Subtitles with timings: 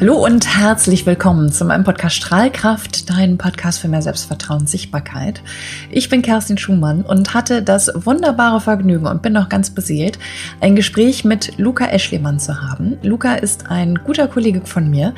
[0.00, 5.42] Hallo und herzlich willkommen zu meinem Podcast Strahlkraft, dein Podcast für mehr Selbstvertrauen und Sichtbarkeit.
[5.90, 10.20] Ich bin Kerstin Schumann und hatte das wunderbare Vergnügen und bin noch ganz beseelt,
[10.60, 12.96] ein Gespräch mit Luca Eschlemann zu haben.
[13.02, 15.14] Luca ist ein guter Kollege von mir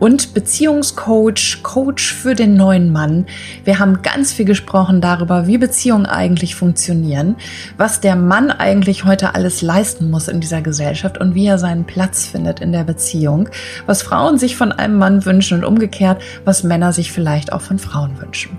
[0.00, 3.26] und Beziehungscoach, Coach für den neuen Mann.
[3.62, 7.36] Wir haben ganz viel gesprochen darüber, wie Beziehungen eigentlich funktionieren,
[7.76, 11.84] was der Mann eigentlich heute alles leisten muss in dieser Gesellschaft und wie er seinen
[11.84, 13.48] Platz findet in der Beziehung,
[13.86, 17.60] was Frauen Frauen sich von einem Mann wünschen und umgekehrt, was Männer sich vielleicht auch
[17.60, 18.56] von Frauen wünschen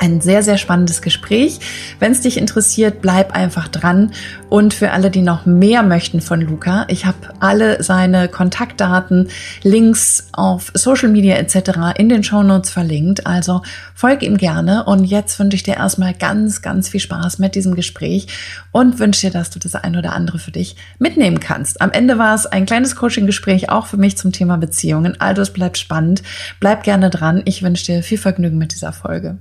[0.00, 1.60] ein sehr, sehr spannendes Gespräch.
[1.98, 4.12] Wenn es dich interessiert, bleib einfach dran.
[4.48, 9.28] Und für alle, die noch mehr möchten von Luca, ich habe alle seine Kontaktdaten,
[9.62, 11.98] Links auf Social Media etc.
[11.98, 13.26] in den Show Notes verlinkt.
[13.26, 13.60] Also
[13.94, 14.84] folg ihm gerne.
[14.84, 18.26] Und jetzt wünsche ich dir erstmal ganz, ganz viel Spaß mit diesem Gespräch
[18.72, 21.82] und wünsche dir, dass du das ein oder andere für dich mitnehmen kannst.
[21.82, 25.20] Am Ende war es ein kleines Coaching-Gespräch auch für mich zum Thema Beziehungen.
[25.20, 26.22] Also es bleibt spannend.
[26.58, 27.42] Bleib gerne dran.
[27.44, 29.38] Ich wünsche dir viel Vergnügen mit dieser Folge.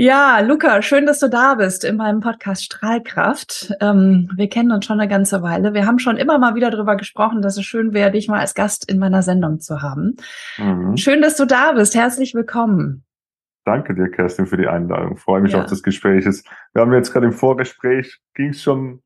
[0.00, 3.74] Ja, Luca, schön, dass du da bist in meinem Podcast Strahlkraft.
[3.80, 5.74] Ähm, wir kennen uns schon eine ganze Weile.
[5.74, 8.54] Wir haben schon immer mal wieder darüber gesprochen, dass es schön wäre, dich mal als
[8.54, 10.14] Gast in meiner Sendung zu haben.
[10.56, 10.96] Mhm.
[10.96, 11.96] Schön, dass du da bist.
[11.96, 13.02] Herzlich willkommen.
[13.64, 15.14] Danke dir, Kerstin, für die Einladung.
[15.16, 15.62] Ich freue mich ja.
[15.62, 16.24] auf das Gespräch.
[16.24, 19.02] Wir haben jetzt gerade im Vorgespräch, ging es schon,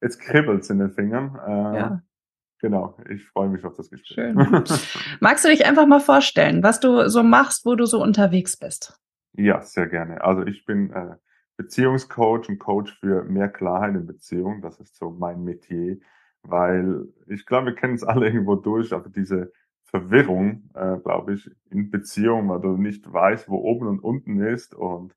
[0.00, 1.36] jetzt kribbelt in den Fingern.
[1.48, 2.02] Äh, ja.
[2.60, 4.14] Genau, ich freue mich auf das Gespräch.
[4.14, 4.36] Schön.
[5.20, 9.00] Magst du dich einfach mal vorstellen, was du so machst, wo du so unterwegs bist?
[9.38, 10.22] Ja, sehr gerne.
[10.24, 11.14] Also ich bin äh,
[11.56, 14.62] Beziehungscoach und Coach für mehr Klarheit in Beziehungen.
[14.62, 15.98] Das ist so mein Metier,
[16.42, 19.52] weil ich glaube, wir kennen es alle irgendwo durch, aber diese
[19.84, 24.74] Verwirrung, äh, glaube ich, in Beziehungen, weil du nicht weißt, wo oben und unten ist
[24.74, 25.14] und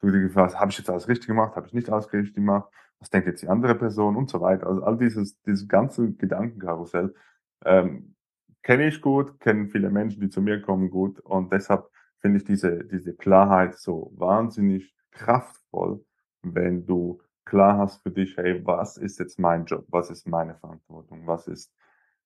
[0.00, 2.68] du dir fragst, habe ich jetzt alles richtig gemacht, habe ich nicht alles richtig gemacht,
[3.00, 4.66] was denkt jetzt die andere Person und so weiter.
[4.66, 7.14] Also all dieses, dieses ganze Gedankenkarussell
[7.64, 8.16] ähm,
[8.62, 11.88] kenne ich gut, kennen viele Menschen, die zu mir kommen gut und deshalb
[12.22, 16.04] finde ich diese, diese Klarheit so wahnsinnig kraftvoll,
[16.42, 20.54] wenn du klar hast für dich, hey, was ist jetzt mein Job, was ist meine
[20.54, 21.74] Verantwortung, was ist,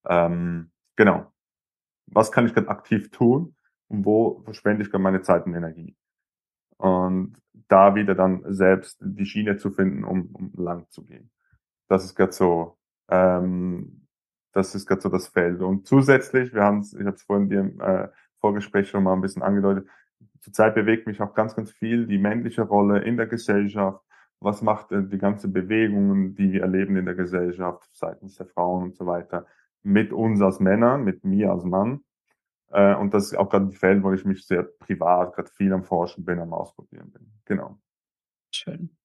[0.06, 1.32] ähm, genau,
[2.06, 3.56] was kann ich gerade aktiv tun
[3.88, 5.96] und wo verschwende ich gerade meine Zeit und Energie.
[6.76, 7.36] Und
[7.68, 11.30] da wieder dann selbst die Schiene zu finden, um, um lang zu gehen.
[11.88, 14.06] Das ist gerade so, ähm,
[14.52, 15.62] das ist gerade so das Feld.
[15.62, 18.08] Und zusätzlich, wir haben ich habe es vorhin dir äh,
[18.46, 19.88] Vorgespräch schon mal ein bisschen angedeutet.
[20.40, 24.00] Zurzeit bewegt mich auch ganz, ganz viel die männliche Rolle in der Gesellschaft.
[24.38, 28.96] Was macht die ganze Bewegungen, die wir erleben in der Gesellschaft seitens der Frauen und
[28.96, 29.46] so weiter
[29.82, 32.04] mit uns als Männern, mit mir als Mann?
[32.70, 35.72] Äh, und das ist auch gerade ein Feld, wo ich mich sehr privat gerade viel
[35.72, 37.32] am Forschen bin, am Ausprobieren bin.
[37.46, 37.78] Genau.
[38.52, 38.96] Schön.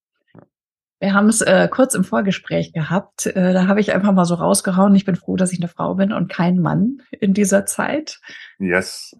[1.01, 3.25] Wir haben es äh, kurz im Vorgespräch gehabt.
[3.25, 4.93] Äh, da habe ich einfach mal so rausgehauen.
[4.93, 8.19] Ich bin froh, dass ich eine Frau bin und kein Mann in dieser Zeit.
[8.59, 9.17] Yes.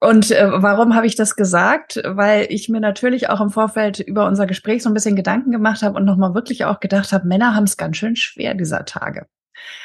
[0.00, 2.00] Und äh, warum habe ich das gesagt?
[2.04, 5.82] Weil ich mir natürlich auch im Vorfeld über unser Gespräch so ein bisschen Gedanken gemacht
[5.82, 9.26] habe und nochmal wirklich auch gedacht habe, Männer haben es ganz schön schwer dieser Tage.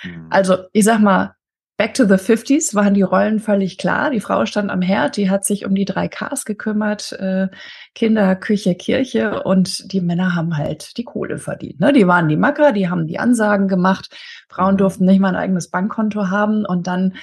[0.04, 0.28] Mhm.
[0.30, 1.36] Also ich sag mal,
[1.78, 4.10] Back to the 50s waren die Rollen völlig klar.
[4.10, 7.50] Die Frau stand am Herd, die hat sich um die drei Ks gekümmert, äh,
[7.94, 11.82] Kinder, Küche, Kirche und die Männer haben halt die Kohle verdient.
[11.82, 11.92] Ne?
[11.92, 14.16] Die waren die Macker, die haben die Ansagen gemacht.
[14.48, 14.78] Frauen mhm.
[14.78, 17.16] durften nicht mal ein eigenes Bankkonto haben und dann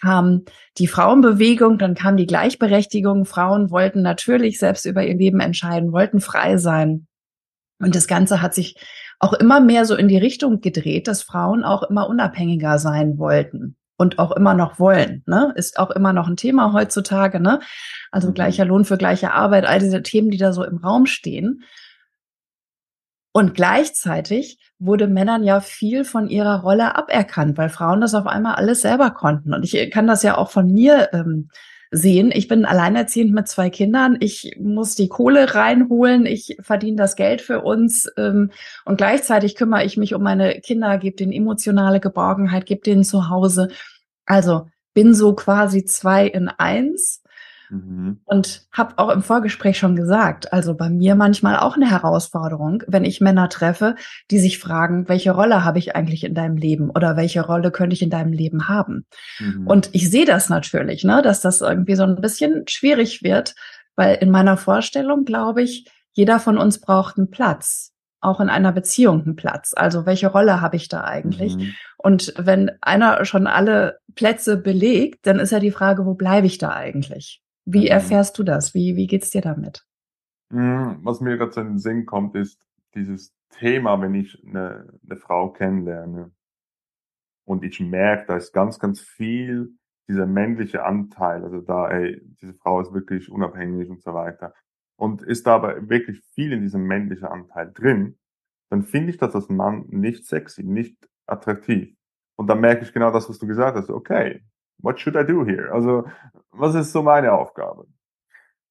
[0.00, 0.44] kam
[0.78, 3.24] die Frauenbewegung, dann kam die Gleichberechtigung.
[3.24, 7.06] Frauen wollten natürlich selbst über ihr Leben entscheiden, wollten frei sein.
[7.78, 8.76] Und das Ganze hat sich
[9.18, 13.76] auch immer mehr so in die Richtung gedreht, dass Frauen auch immer unabhängiger sein wollten
[13.96, 15.22] und auch immer noch wollen.
[15.26, 15.52] Ne?
[15.56, 17.38] Ist auch immer noch ein Thema heutzutage.
[17.38, 17.60] Ne?
[18.10, 18.34] Also mhm.
[18.34, 21.62] gleicher Lohn für gleiche Arbeit, all diese Themen, die da so im Raum stehen.
[23.32, 28.56] Und gleichzeitig wurde Männern ja viel von ihrer Rolle aberkannt, weil Frauen das auf einmal
[28.56, 29.54] alles selber konnten.
[29.54, 31.48] Und ich kann das ja auch von mir ähm,
[31.92, 32.30] sehen.
[32.32, 34.16] Ich bin alleinerziehend mit zwei Kindern.
[34.20, 36.26] Ich muss die Kohle reinholen.
[36.26, 38.10] Ich verdiene das Geld für uns.
[38.16, 38.50] Ähm,
[38.84, 43.28] und gleichzeitig kümmere ich mich um meine Kinder, gebe denen emotionale Geborgenheit, gebe denen zu
[43.28, 43.68] Hause.
[44.26, 47.22] Also bin so quasi zwei in eins.
[47.70, 48.20] Mhm.
[48.24, 53.04] Und habe auch im Vorgespräch schon gesagt, also bei mir manchmal auch eine Herausforderung, wenn
[53.04, 53.94] ich Männer treffe,
[54.30, 57.94] die sich fragen, welche Rolle habe ich eigentlich in deinem Leben oder welche Rolle könnte
[57.94, 59.06] ich in deinem Leben haben?
[59.38, 59.66] Mhm.
[59.66, 63.54] Und ich sehe das natürlich, ne, dass das irgendwie so ein bisschen schwierig wird,
[63.96, 68.72] weil in meiner Vorstellung glaube ich, jeder von uns braucht einen Platz auch in einer
[68.72, 69.72] Beziehung einen Platz.
[69.74, 71.56] Also welche Rolle habe ich da eigentlich?
[71.56, 71.74] Mhm.
[71.96, 76.58] Und wenn einer schon alle Plätze belegt, dann ist ja die Frage, wo bleibe ich
[76.58, 77.42] da eigentlich?
[77.64, 77.92] Wie mhm.
[77.92, 78.74] erfährst du das?
[78.74, 79.86] Wie, wie geht's dir damit?
[80.50, 82.60] Mhm, was mir gerade so in den Sinn kommt, ist
[82.94, 86.32] dieses Thema, wenn ich eine, eine Frau kennenlerne
[87.44, 89.74] und ich merke, da ist ganz, ganz viel
[90.08, 94.54] dieser männliche Anteil, also da, ey, diese Frau ist wirklich unabhängig und so weiter.
[94.96, 98.18] Und ist da aber wirklich viel in diesem männlichen Anteil drin,
[98.70, 100.96] dann finde ich das als Mann nicht sexy, nicht
[101.26, 101.96] attraktiv.
[102.36, 103.90] Und dann merke ich genau das, was du gesagt hast.
[103.90, 104.42] Okay,
[104.82, 105.72] what should I do here?
[105.72, 106.04] Also,
[106.52, 107.86] was ist so meine Aufgabe?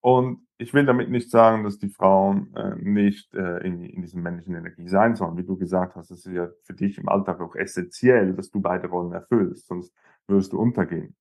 [0.01, 4.21] Und ich will damit nicht sagen, dass die Frauen äh, nicht äh, in, in diesem
[4.21, 5.37] männlichen Energie sein sollen.
[5.37, 8.61] Wie du gesagt hast, es ist ja für dich im Alltag auch essentiell, dass du
[8.61, 9.93] beide Rollen erfüllst, sonst
[10.27, 11.15] würdest du untergehen.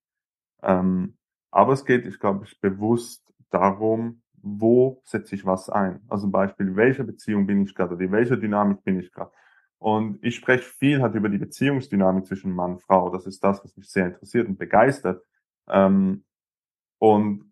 [0.61, 1.17] Ähm,
[1.51, 6.01] aber es geht, ich glaube, ich bewusst darum, wo setze ich was ein.
[6.07, 9.31] Also Beispiel, welche Beziehung bin ich gerade, oder in welcher Dynamik bin ich gerade.
[9.79, 13.09] Und ich spreche viel halt über die Beziehungsdynamik zwischen Mann und Frau.
[13.09, 15.23] Das ist das, was mich sehr interessiert und begeistert.
[15.67, 16.25] Ähm,
[16.99, 17.49] und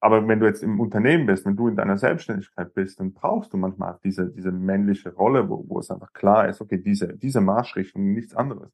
[0.00, 3.52] aber wenn du jetzt im Unternehmen bist, wenn du in deiner Selbstständigkeit bist, dann brauchst
[3.52, 7.40] du manchmal diese, diese männliche Rolle, wo, wo es einfach klar ist, okay, diese, diese
[7.40, 8.70] Marschrichtung, nichts anderes.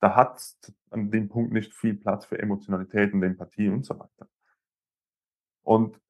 [0.00, 0.42] Da hat
[0.90, 4.28] an dem Punkt nicht viel Platz für Emotionalität und Empathie und so weiter.
[5.62, 6.00] Und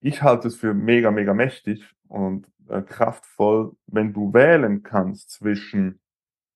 [0.00, 6.00] ich halte es für mega, mega mächtig und äh, kraftvoll, wenn du wählen kannst zwischen,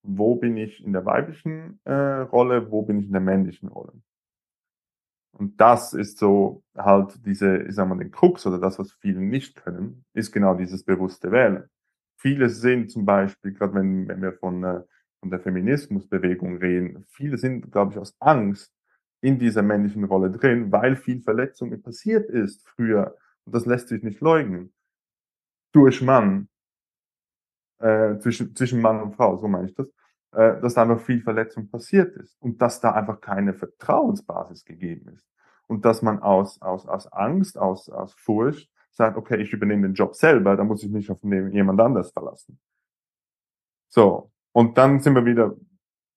[0.03, 3.93] wo bin ich in der weiblichen äh, Rolle, wo bin ich in der männlichen Rolle.
[5.33, 9.21] Und das ist so halt diese, ich sag mal, den Krux oder das, was viele
[9.21, 11.65] nicht können, ist genau dieses bewusste Wählen.
[12.17, 14.83] Viele sind zum Beispiel, gerade wenn, wenn wir von, äh,
[15.21, 18.73] von der Feminismusbewegung reden, viele sind, glaube ich, aus Angst
[19.21, 23.17] in dieser männlichen Rolle drin, weil viel Verletzungen passiert ist früher.
[23.45, 24.73] Und das lässt sich nicht leugnen.
[25.73, 26.49] Durch Mann,
[27.79, 29.89] äh, zwischen, zwischen Mann und Frau, so meine ich das
[30.35, 35.11] äh, dass da einfach viel Verletzung passiert ist und dass da einfach keine Vertrauensbasis gegeben
[35.15, 35.29] ist.
[35.69, 39.95] Und dass man aus, aus, aus Angst, aus, aus Furcht sagt, okay, ich übernehme den
[39.95, 42.59] Job selber, da muss ich mich auf jemand anders verlassen.
[43.89, 44.33] So.
[44.53, 45.57] Und dann sind wir wieder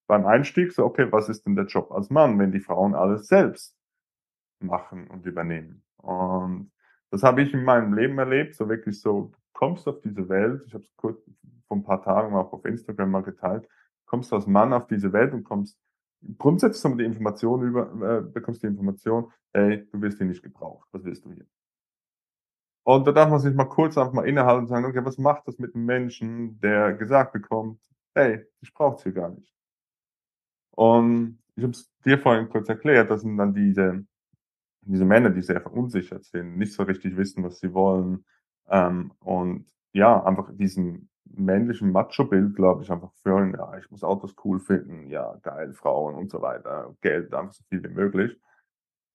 [0.08, 3.28] beim Einstieg, so, okay, was ist denn der Job als Mann, wenn die Frauen alles
[3.28, 3.76] selbst
[4.60, 5.84] machen und übernehmen?
[5.98, 6.72] Und
[7.12, 10.74] das habe ich in meinem Leben erlebt, so wirklich so, kommst auf diese Welt, ich
[10.74, 11.20] habe es kurz
[11.68, 13.68] vor ein paar Tagen auch auf Instagram mal geteilt,
[14.06, 15.78] kommst du als Mann auf diese Welt und kommst
[16.38, 20.88] grundsätzlich so die Information über, äh, bekommst die Information, ey, du wirst hier nicht gebraucht,
[20.92, 21.46] was willst du hier?
[22.84, 25.48] Und da darf man sich mal kurz einfach mal innehalten und sagen, okay, was macht
[25.48, 27.82] das mit einem Menschen, der gesagt bekommt,
[28.16, 29.54] hey, ich brauch's hier gar nicht.
[30.72, 34.06] Und ich habe es dir vorhin kurz erklärt, das sind dann diese,
[34.88, 38.26] diese Männer, die sehr verunsichert sind, nicht so richtig wissen, was sie wollen,
[38.70, 44.36] ähm, und ja, einfach diesen männlichen Macho-Bild, glaube ich, einfach führen, ja, ich muss Autos
[44.44, 48.40] cool finden, ja, geil, Frauen und so weiter, Geld, einfach so viel wie möglich.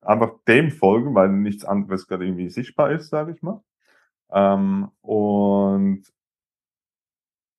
[0.02, 3.62] Einfach dem folgen, weil nichts anderes gerade irgendwie sichtbar ist, sage ich mal.
[4.30, 6.04] Ähm, und,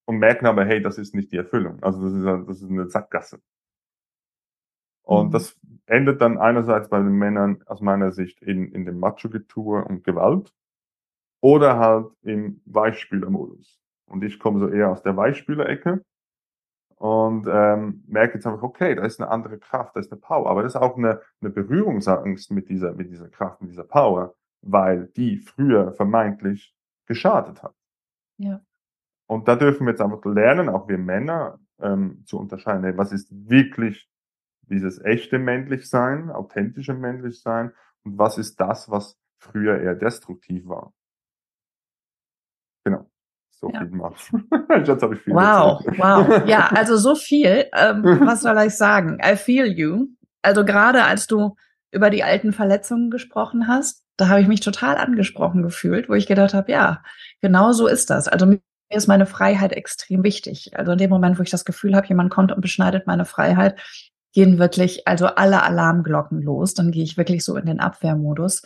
[0.05, 1.81] und merken aber, hey, das ist nicht die Erfüllung.
[1.83, 3.39] Also das ist, das ist eine Sackgasse.
[5.03, 5.31] Und mhm.
[5.31, 10.03] das endet dann einerseits bei den Männern aus meiner Sicht in, in dem Macho-Getue und
[10.03, 10.53] Gewalt
[11.41, 13.79] oder halt im Weichspielermodus.
[14.05, 16.03] Und ich komme so eher aus der Weichspüler-Ecke
[16.95, 20.49] und ähm, merke jetzt einfach, okay, da ist eine andere Kraft, da ist eine Power.
[20.49, 24.35] Aber das ist auch eine, eine Berührungsangst mit dieser, mit dieser Kraft, mit dieser Power,
[24.61, 26.73] weil die früher vermeintlich
[27.05, 27.75] geschadet hat.
[28.37, 28.61] Ja.
[29.27, 33.11] Und da dürfen wir jetzt einfach lernen, auch wir Männer, ähm, zu unterscheiden, hey, was
[33.11, 34.09] ist wirklich
[34.69, 37.71] dieses echte männlich sein, authentische männlich sein
[38.03, 40.93] und was ist das, was früher eher destruktiv war.
[42.85, 43.09] Genau
[43.63, 43.79] so ja.
[43.79, 44.31] viel machst.
[44.85, 45.33] Jetzt habe ich viel.
[45.33, 45.99] Wow, erzählt.
[45.99, 46.47] wow.
[46.47, 47.65] Ja, also so viel.
[47.73, 49.19] Ähm, was soll ich sagen?
[49.23, 50.07] I feel you.
[50.41, 51.55] Also gerade als du
[51.91, 56.27] über die alten Verletzungen gesprochen hast, da habe ich mich total angesprochen gefühlt, wo ich
[56.27, 57.03] gedacht habe, ja,
[57.41, 58.27] genau so ist das.
[58.27, 60.77] Also mir ist meine Freiheit extrem wichtig.
[60.77, 63.79] Also in dem Moment, wo ich das Gefühl habe, jemand kommt und beschneidet meine Freiheit,
[64.33, 66.73] gehen wirklich also alle Alarmglocken los.
[66.73, 68.63] Dann gehe ich wirklich so in den Abwehrmodus.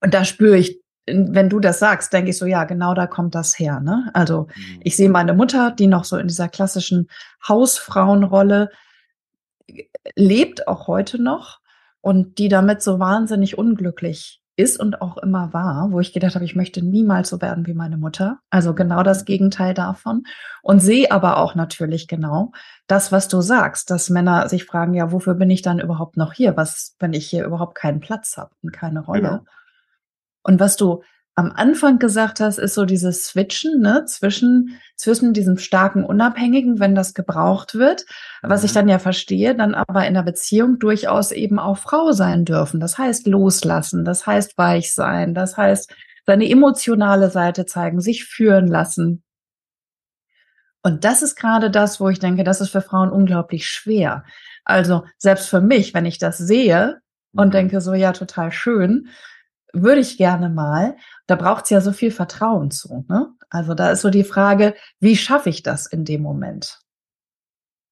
[0.00, 3.34] Und da spüre ich wenn du das sagst, denke ich so, ja, genau da kommt
[3.34, 3.80] das her.
[3.80, 4.10] Ne?
[4.14, 4.80] Also mhm.
[4.82, 7.08] ich sehe meine Mutter, die noch so in dieser klassischen
[7.46, 8.70] Hausfrauenrolle
[9.66, 9.84] äh,
[10.16, 11.60] lebt, auch heute noch,
[12.00, 16.44] und die damit so wahnsinnig unglücklich ist und auch immer war, wo ich gedacht habe,
[16.44, 18.40] ich möchte niemals so werden wie meine Mutter.
[18.50, 20.24] Also genau das Gegenteil davon.
[20.62, 22.50] Und sehe aber auch natürlich genau
[22.88, 26.32] das, was du sagst, dass Männer sich fragen, ja, wofür bin ich dann überhaupt noch
[26.32, 26.56] hier?
[26.56, 29.20] Was, wenn ich hier überhaupt keinen Platz habe und keine Rolle?
[29.20, 29.44] Genau.
[30.42, 31.02] Und was du
[31.38, 36.96] am Anfang gesagt hast, ist so dieses Switchen ne, zwischen, zwischen diesem starken Unabhängigen, wenn
[36.96, 38.06] das gebraucht wird,
[38.42, 38.74] was ich mhm.
[38.74, 42.80] dann ja verstehe, dann aber in der Beziehung durchaus eben auch Frau sein dürfen.
[42.80, 45.94] Das heißt loslassen, das heißt weich sein, das heißt
[46.26, 49.22] seine emotionale Seite zeigen, sich führen lassen.
[50.82, 54.24] Und das ist gerade das, wo ich denke, das ist für Frauen unglaublich schwer.
[54.64, 56.98] Also selbst für mich, wenn ich das sehe
[57.32, 57.52] und mhm.
[57.52, 59.08] denke so, ja, total schön,
[59.72, 60.96] würde ich gerne mal,
[61.26, 63.04] da braucht es ja so viel Vertrauen zu.
[63.08, 63.34] Ne?
[63.50, 66.80] Also da ist so die Frage, wie schaffe ich das in dem Moment?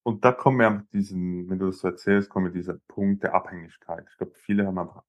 [0.02, 3.24] Und da kommen wir mit diesen, wenn du das so erzählst, kommen wir dieser Punkt
[3.24, 4.06] der Abhängigkeit.
[4.08, 5.02] Ich glaube, viele haben einfach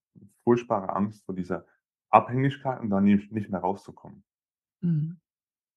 [0.44, 1.66] furchtbare Angst vor dieser
[2.10, 4.24] Abhängigkeit und dann nicht, mehr rauszukommen.
[4.82, 5.20] Mhm.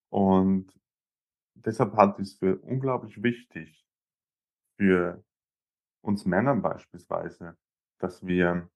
[0.08, 0.72] Und
[1.54, 3.84] deshalb halte ich es für unglaublich wichtig
[4.76, 5.22] für
[6.02, 7.56] uns Männern beispielsweise,
[7.98, 8.70] dass wir,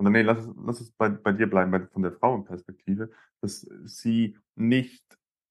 [0.00, 3.10] oder nee, lass es, lass es bei, bei dir bleiben, bei, von der Frauenperspektive,
[3.42, 5.04] dass sie nicht,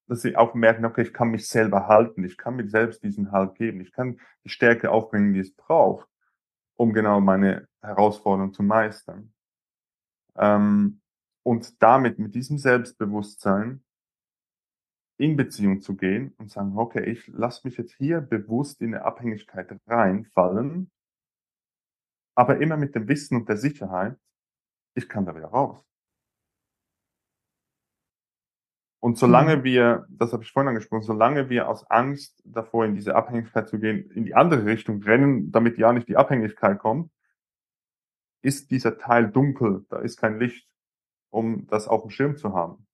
[0.07, 3.31] dass sie auch merken, okay, ich kann mich selber halten, ich kann mir selbst diesen
[3.31, 6.09] Halt geben, ich kann die Stärke aufbringen, die es braucht,
[6.75, 9.31] um genau meine Herausforderung zu meistern.
[10.35, 10.99] Ähm,
[11.43, 13.83] und damit, mit diesem Selbstbewusstsein,
[15.17, 19.05] in Beziehung zu gehen und sagen, okay, ich lasse mich jetzt hier bewusst in eine
[19.05, 20.89] Abhängigkeit reinfallen,
[22.35, 24.17] aber immer mit dem Wissen und der Sicherheit,
[24.95, 25.83] ich kann da wieder raus.
[29.01, 29.63] Und solange mhm.
[29.63, 33.79] wir, das habe ich vorhin angesprochen, solange wir aus Angst davor, in diese Abhängigkeit zu
[33.79, 37.09] gehen, in die andere Richtung rennen, damit ja nicht die Abhängigkeit kommt,
[38.41, 40.67] ist dieser Teil dunkel, da ist kein Licht,
[41.29, 42.85] um das auf dem Schirm zu haben.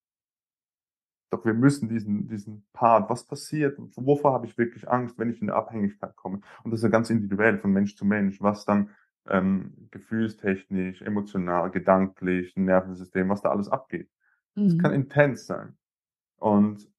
[1.31, 5.41] Doch wir müssen diesen, diesen Part, was passiert, wovor habe ich wirklich Angst, wenn ich
[5.41, 6.41] in eine Abhängigkeit komme?
[6.63, 8.91] Und das ist ja ganz individuell von Mensch zu Mensch, was dann
[9.29, 14.09] ähm, gefühlstechnisch, emotional, gedanklich, Nervensystem, was da alles abgeht.
[14.55, 15.01] Das kann mhm.
[15.01, 15.77] intens sein.
[16.37, 16.89] Und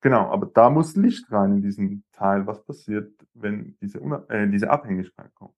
[0.00, 3.98] genau, aber da muss Licht rein in diesen Teil, was passiert, wenn diese,
[4.28, 5.54] äh, diese Abhängigkeit kommt.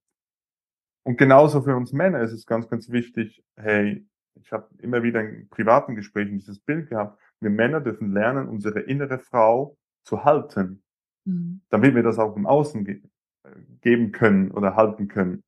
[1.05, 5.21] Und genauso für uns Männer ist es ganz, ganz wichtig, hey, ich habe immer wieder
[5.21, 10.83] in privaten Gesprächen dieses Bild gehabt, wir Männer dürfen lernen, unsere innere Frau zu halten,
[11.25, 11.61] mhm.
[11.69, 13.03] damit wir das auch im Außen ge
[13.45, 13.51] äh,
[13.81, 15.43] geben können oder halten können.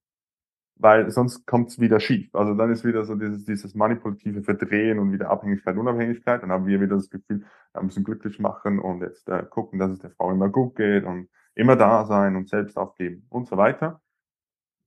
[0.79, 2.35] Weil sonst kommt es wieder schief.
[2.35, 6.43] Also dann ist wieder so dieses, dieses manipulative Verdrehen und wieder Abhängigkeit, Unabhängigkeit.
[6.43, 9.91] Dann haben wir wieder das Gefühl, wir müssen glücklich machen und jetzt äh, gucken, dass
[9.91, 13.57] es der Frau immer gut geht und immer da sein und selbst aufgeben und so
[13.57, 14.03] weiter.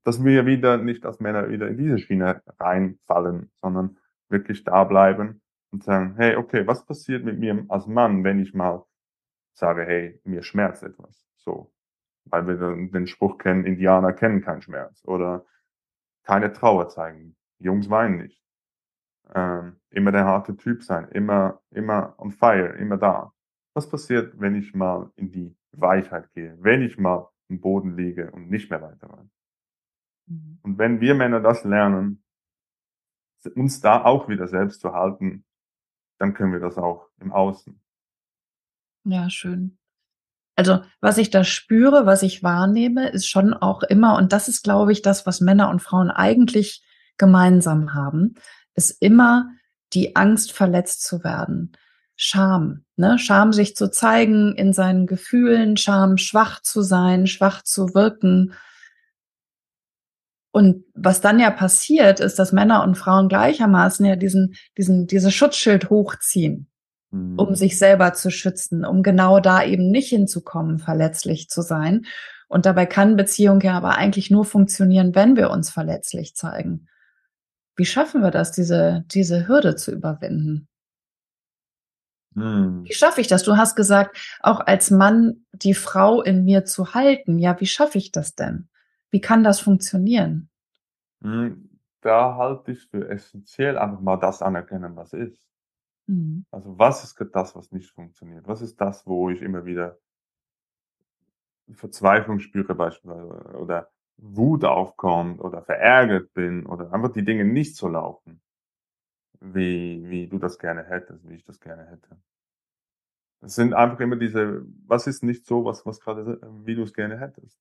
[0.03, 3.98] Dass wir wieder nicht als Männer wieder in diese Schiene reinfallen, sondern
[4.29, 5.41] wirklich da bleiben
[5.72, 8.86] und sagen, hey, okay, was passiert mit mir als Mann, wenn ich mal
[9.53, 11.27] sage, hey, mir schmerzt etwas.
[11.38, 11.72] So.
[12.25, 15.03] Weil wir den Spruch kennen, Indianer kennen keinen Schmerz.
[15.05, 15.46] Oder
[16.29, 17.36] keine Trauer zeigen.
[17.57, 18.39] Jungs weinen nicht.
[19.33, 21.09] Ähm, immer der harte Typ sein.
[21.09, 22.77] Immer, immer on fire.
[22.77, 23.33] Immer da.
[23.74, 26.55] Was passiert, wenn ich mal in die Weichheit gehe?
[26.62, 29.27] Wenn ich mal im Boden liege und nicht mehr weiter weiß?
[30.27, 30.59] Mhm.
[30.62, 32.24] Und wenn wir Männer das lernen,
[33.55, 35.45] uns da auch wieder selbst zu halten,
[36.19, 37.81] dann können wir das auch im Außen.
[39.05, 39.78] Ja, schön.
[40.60, 44.62] Also, was ich da spüre, was ich wahrnehme, ist schon auch immer, und das ist,
[44.62, 46.84] glaube ich, das, was Männer und Frauen eigentlich
[47.18, 48.36] gemeinsam haben,
[48.75, 49.51] ist immer
[49.94, 51.72] die Angst, verletzt zu werden.
[52.18, 53.18] Scham, ne?
[53.18, 58.54] Scham, sich zu zeigen in seinen Gefühlen, Scham, schwach zu sein, schwach zu wirken,
[60.51, 65.32] und was dann ja passiert, ist, dass Männer und Frauen gleichermaßen ja diesen, diesen, diese
[65.32, 66.68] Schutzschild hochziehen.
[67.12, 72.06] Um sich selber zu schützen, um genau da eben nicht hinzukommen, verletzlich zu sein.
[72.48, 76.88] Und dabei kann Beziehung ja aber eigentlich nur funktionieren, wenn wir uns verletzlich zeigen.
[77.75, 80.68] Wie schaffen wir das, diese, diese Hürde zu überwinden?
[82.36, 82.84] Mhm.
[82.86, 83.44] Wie schaffe ich das?
[83.44, 87.39] Du hast gesagt, auch als Mann die Frau in mir zu halten.
[87.39, 88.70] Ja, wie schaffe ich das denn?
[89.10, 90.50] Wie kann das funktionieren?
[91.22, 91.70] Hm,
[92.01, 95.49] da halte ich für essentiell einfach mal das anerkennen, was ist.
[96.10, 96.46] Mhm.
[96.51, 98.46] Also was ist das, was nicht funktioniert?
[98.48, 99.98] Was ist das, wo ich immer wieder
[101.74, 107.88] Verzweiflung spüre beispielsweise oder Wut aufkommt oder verärgert bin oder einfach die Dinge nicht so
[107.88, 108.42] laufen,
[109.42, 112.18] wie, wie du das gerne hättest, wie ich das gerne hätte.
[113.42, 116.94] Es sind einfach immer diese, was ist nicht so, was, was gerade, wie du es
[116.94, 117.58] gerne hättest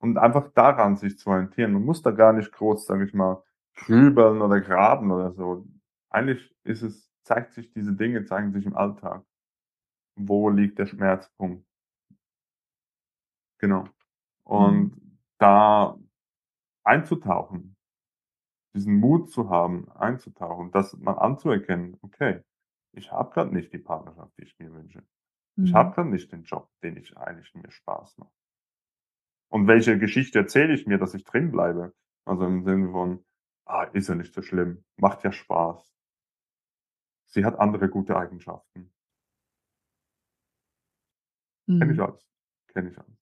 [0.00, 1.72] und einfach daran sich zu orientieren.
[1.74, 3.42] Man muss da gar nicht groß, sage ich mal,
[3.76, 5.66] grübeln oder graben oder so.
[6.10, 9.24] Eigentlich ist es, zeigt sich diese Dinge, zeigen sich im Alltag.
[10.16, 11.66] Wo liegt der Schmerzpunkt?
[13.58, 13.84] Genau.
[14.44, 15.18] Und mhm.
[15.38, 15.98] da
[16.84, 17.76] einzutauchen,
[18.74, 22.42] diesen Mut zu haben, einzutauchen, das mal anzuerkennen, okay,
[22.92, 25.02] ich habe gerade nicht die Partnerschaft, die ich mir wünsche.
[25.56, 25.64] Mhm.
[25.64, 28.32] Ich habe gerade nicht den Job, den ich eigentlich mir Spaß macht.
[29.48, 31.94] Und welche Geschichte erzähle ich mir, dass ich drin bleibe?
[32.24, 33.24] Also im Sinne von,
[33.64, 35.95] ah, ist ja nicht so schlimm, macht ja Spaß.
[37.26, 38.92] Sie hat andere gute Eigenschaften.
[41.66, 41.80] Mhm.
[41.80, 42.26] Kenn ich alles.
[42.68, 43.16] kenne ich alles.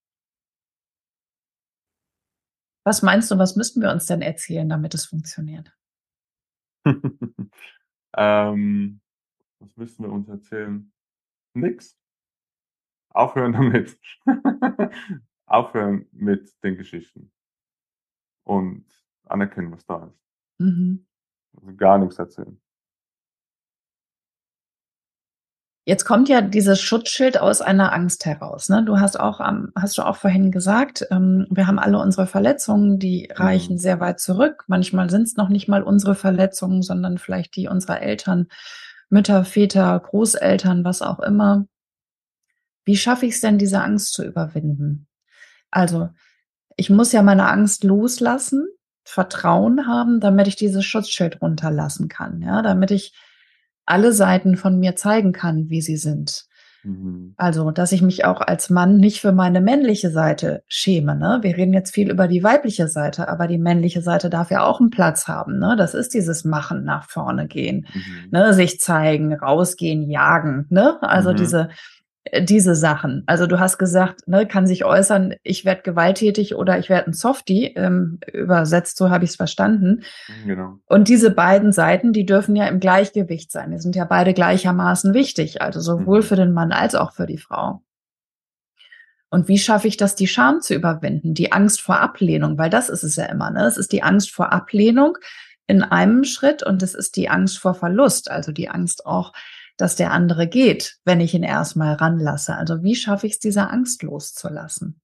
[2.87, 5.75] Was meinst du, was müssten wir uns denn erzählen, damit es funktioniert?
[8.17, 9.01] ähm,
[9.59, 10.93] was müssten wir uns erzählen?
[11.55, 11.99] Nix.
[13.09, 13.99] Aufhören damit.
[15.47, 17.33] Aufhören mit den Geschichten.
[18.47, 18.85] Und
[19.25, 20.21] anerkennen, was da ist.
[20.59, 21.07] Mhm.
[21.57, 22.61] Also gar nichts erzählen.
[25.87, 28.71] Jetzt kommt ja dieses Schutzschild aus einer Angst heraus.
[28.71, 28.83] Ne?
[28.85, 29.41] Du hast auch,
[29.77, 33.79] hast du auch vorhin gesagt, ähm, wir haben alle unsere Verletzungen, die reichen mhm.
[33.79, 34.65] sehr weit zurück.
[34.67, 38.49] Manchmal sind es noch nicht mal unsere Verletzungen, sondern vielleicht die unserer Eltern,
[39.11, 41.67] Mütter, Väter, Großeltern, was auch immer.
[42.87, 45.07] Wie schaffe ich es denn, diese Angst zu überwinden?
[45.71, 46.09] Also,
[46.77, 48.67] ich muss ja meine Angst loslassen,
[49.05, 53.13] Vertrauen haben, damit ich dieses Schutzschild runterlassen kann, ja, damit ich
[53.87, 56.47] alle Seiten von mir zeigen kann, wie sie sind.
[56.85, 57.35] Mhm.
[57.37, 61.17] Also, dass ich mich auch als Mann nicht für meine männliche Seite schäme.
[61.17, 61.39] Ne?
[61.43, 64.81] Wir reden jetzt viel über die weibliche Seite, aber die männliche Seite darf ja auch
[64.81, 65.59] einen Platz haben.
[65.59, 65.77] Ne?
[65.77, 68.31] Das ist dieses Machen, nach vorne gehen, mhm.
[68.31, 68.53] ne?
[68.53, 70.67] sich zeigen, rausgehen, jagen.
[70.69, 70.99] Ne?
[71.03, 71.37] Also mhm.
[71.37, 71.69] diese
[72.41, 73.23] diese Sachen.
[73.27, 77.13] Also du hast gesagt, ne, kann sich äußern, ich werde gewalttätig oder ich werde ein
[77.13, 80.03] Softie, ähm, übersetzt, so habe ich es verstanden.
[80.47, 80.79] Genau.
[80.87, 83.73] Und diese beiden Seiten, die dürfen ja im Gleichgewicht sein.
[83.73, 86.25] Die sind ja beide gleichermaßen wichtig, also sowohl mhm.
[86.25, 87.83] für den Mann als auch für die Frau.
[89.29, 92.89] Und wie schaffe ich das, die Scham zu überwinden, die Angst vor Ablehnung, weil das
[92.89, 93.67] ist es ja immer, ne?
[93.67, 95.19] Es ist die Angst vor Ablehnung
[95.67, 99.33] in einem Schritt und es ist die Angst vor Verlust, also die Angst auch,
[99.77, 102.55] dass der andere geht, wenn ich ihn erstmal ranlasse.
[102.57, 105.01] Also wie schaffe ich es, diese Angst loszulassen?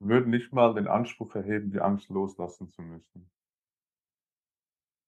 [0.00, 3.30] Würde nicht mal den Anspruch erheben, die Angst loslassen zu müssen.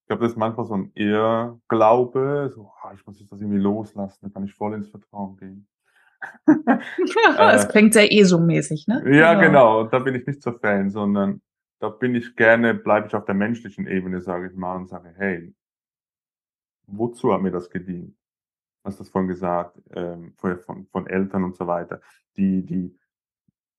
[0.03, 3.59] Ich glaube, das ist manchmal so ein Irrglaube, so, ah, ich muss jetzt das irgendwie
[3.59, 5.69] loslassen, dann kann ich voll ins Vertrauen gehen.
[6.47, 9.03] das äh, klingt sehr ESO-mäßig, ne?
[9.05, 9.49] Ja, genau.
[9.49, 9.81] genau.
[9.81, 11.43] Und da bin ich nicht so Fan, sondern
[11.81, 15.13] da bin ich gerne, bleibe ich auf der menschlichen Ebene, sage ich mal, und sage,
[15.17, 15.53] hey,
[16.87, 18.17] wozu hat mir das gedient?
[18.85, 22.01] Hast du das vorhin gesagt, ähm, von, von Eltern und so weiter.
[22.37, 22.97] Die, die,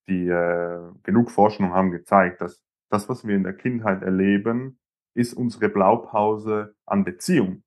[0.07, 4.79] die äh, genug Forschung haben gezeigt, dass das, was wir in der Kindheit erleben,
[5.13, 7.63] ist unsere Blaupause an Beziehung.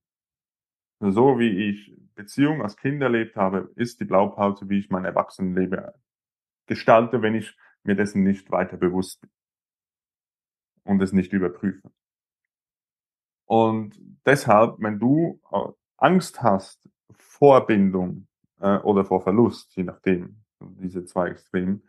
[1.00, 5.90] So wie ich Beziehung als Kind erlebt habe, ist die Blaupause, wie ich mein Erwachsenenleben
[6.66, 9.30] gestalte, wenn ich mir dessen nicht weiter bewusst bin
[10.84, 11.90] und es nicht überprüfe.
[13.50, 18.28] Und deshalb, wenn du äh, Angst hast vor Bindung
[18.60, 21.82] äh, oder vor Verlust, je nachdem, diese zwei Extremen,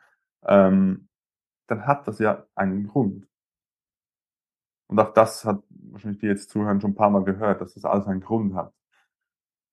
[0.43, 1.07] ähm,
[1.67, 3.27] dann hat das ja einen Grund.
[4.87, 7.85] Und auch das hat wahrscheinlich die jetzt zuhören schon ein paar Mal gehört, dass das
[7.85, 8.73] alles einen Grund hat.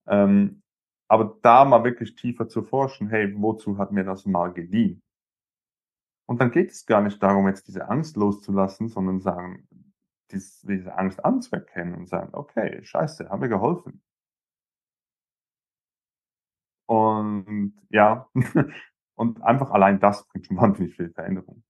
[0.07, 0.63] Ähm,
[1.09, 5.03] aber da mal wirklich tiefer zu forschen, hey, wozu hat mir das mal gedient?
[6.27, 9.67] Und dann geht es gar nicht darum, jetzt diese Angst loszulassen, sondern sagen,
[10.31, 14.03] dies, diese Angst anzuerkennen und sagen, okay, scheiße, haben wir geholfen.
[16.89, 18.31] Und ja,
[19.15, 21.63] und einfach allein das bringt schon wahnsinnig viel Veränderung.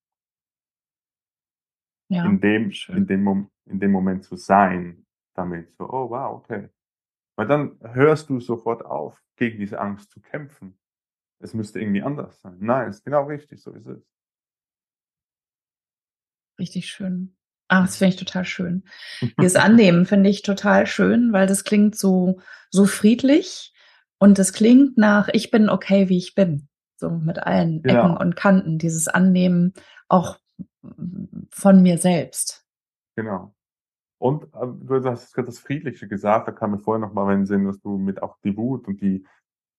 [2.10, 6.70] Ja, in, dem, in, dem, in dem Moment zu sein, damit so, oh wow, okay.
[7.36, 10.78] Weil dann hörst du sofort auf, gegen diese Angst zu kämpfen.
[11.40, 12.56] Es müsste irgendwie anders sein.
[12.60, 14.04] Nein, es ist genau richtig, so ist es.
[16.58, 17.37] Richtig schön.
[17.68, 18.84] Ah, das finde ich total schön.
[19.40, 23.72] Dieses Annehmen finde ich total schön, weil das klingt so, so friedlich
[24.18, 26.68] und es klingt nach, ich bin okay, wie ich bin.
[26.96, 28.00] So mit allen genau.
[28.00, 28.78] Ecken und Kanten.
[28.78, 29.72] Dieses Annehmen
[30.08, 30.38] auch
[31.50, 32.66] von mir selbst.
[33.16, 33.54] Genau.
[34.18, 37.40] Und äh, du hast gerade das Friedliche gesagt, da kam mir vorher noch mal in
[37.40, 39.24] den Sinn, dass du mit auch die Wut und die,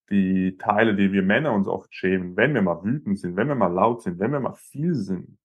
[0.10, 3.56] die Teile, die wir Männer uns oft schämen, wenn wir mal wütend sind, wenn wir
[3.56, 5.38] mal laut sind, wenn wir mal viel sind,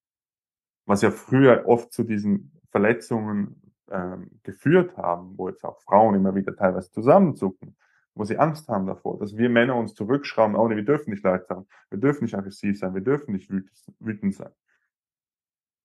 [0.86, 6.34] was ja früher oft zu diesen Verletzungen ähm, geführt haben, wo jetzt auch Frauen immer
[6.34, 7.76] wieder teilweise zusammenzucken,
[8.14, 11.24] wo sie Angst haben davor, dass wir Männer uns zurückschrauben, oh nee, wir dürfen nicht
[11.24, 13.50] leid sein, wir dürfen nicht aggressiv sein, wir dürfen nicht
[13.98, 14.52] wütend sein.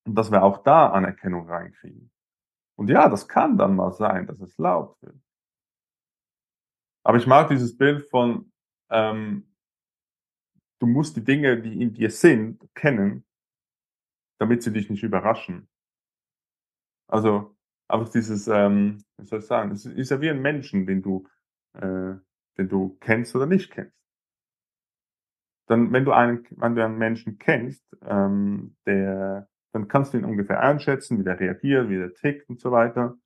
[0.05, 2.09] Und dass wir auch da Anerkennung reinkriegen.
[2.75, 5.17] Und ja, das kann dann mal sein, dass es laut wird.
[7.03, 8.51] Aber ich mag dieses Bild von,
[8.89, 9.53] ähm,
[10.79, 13.25] du musst die Dinge, die in dir sind, kennen
[14.39, 15.69] damit sie dich nicht überraschen.
[17.07, 17.55] Also
[17.87, 21.27] einfach dieses, ähm, wie soll ich sagen, es ist ja wie ein Menschen, den du,
[21.73, 22.15] äh,
[22.57, 23.97] den du kennst oder nicht kennst.
[25.67, 30.25] Dann, wenn du einen, wenn du einen Menschen kennst, ähm, der, dann kannst du ihn
[30.25, 33.17] ungefähr einschätzen, wie der reagiert, wie der tickt und so weiter.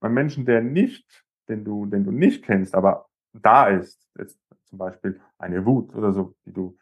[0.00, 4.78] Ein Menschen, der nicht, den du, den du nicht kennst, aber da ist, jetzt zum
[4.78, 6.78] Beispiel eine Wut oder so, die du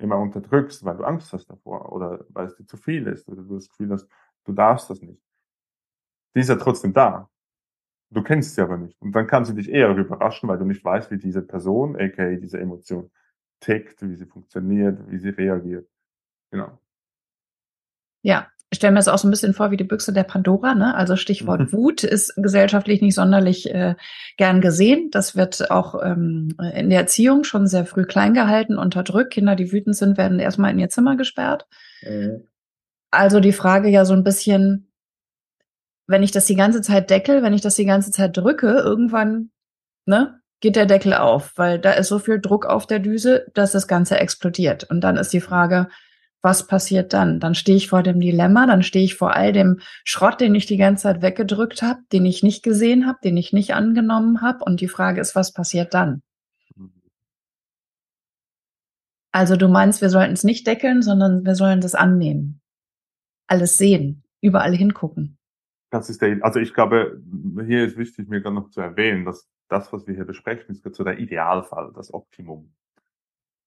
[0.00, 3.42] immer unterdrückst, weil du Angst hast davor oder weil es dir zu viel ist oder
[3.42, 4.08] du das Gefühl hast,
[4.44, 5.22] du darfst das nicht.
[6.34, 7.28] Die ist ja trotzdem da.
[8.10, 9.00] Du kennst sie aber nicht.
[9.00, 12.34] Und dann kann sie dich eher überraschen, weil du nicht weißt, wie diese Person, aka
[12.36, 13.10] diese Emotion,
[13.60, 15.88] tickt, wie sie funktioniert, wie sie reagiert.
[16.50, 16.78] Genau.
[18.22, 20.76] Ja, ich stelle mir das auch so ein bisschen vor wie die Büchse der Pandora.
[20.76, 20.94] Ne?
[20.94, 21.72] Also Stichwort mhm.
[21.72, 23.96] Wut ist gesellschaftlich nicht sonderlich äh,
[24.36, 25.08] gern gesehen.
[25.10, 29.32] Das wird auch ähm, in der Erziehung schon sehr früh klein gehalten, unterdrückt.
[29.32, 31.66] Kinder, die wütend sind, werden erstmal in ihr Zimmer gesperrt.
[32.02, 32.46] Mhm.
[33.10, 34.92] Also die Frage ja so ein bisschen,
[36.06, 39.50] wenn ich das die ganze Zeit deckel, wenn ich das die ganze Zeit drücke, irgendwann
[40.06, 43.72] ne, geht der Deckel auf, weil da ist so viel Druck auf der Düse, dass
[43.72, 44.84] das Ganze explodiert.
[44.84, 45.88] Und dann ist die Frage,
[46.42, 47.40] was passiert dann?
[47.40, 50.66] Dann stehe ich vor dem Dilemma, dann stehe ich vor all dem Schrott, den ich
[50.66, 54.64] die ganze Zeit weggedrückt habe, den ich nicht gesehen habe, den ich nicht angenommen habe.
[54.64, 56.22] Und die Frage ist, was passiert dann?
[59.32, 62.60] Also du meinst, wir sollten es nicht deckeln, sondern wir sollen das annehmen.
[63.46, 65.38] Alles sehen, überall hingucken.
[65.90, 67.20] Das ist der, also ich glaube,
[67.66, 70.94] hier ist wichtig, mir gerade noch zu erwähnen, dass das, was wir hier besprechen, ist
[70.94, 72.72] so der Idealfall, das Optimum.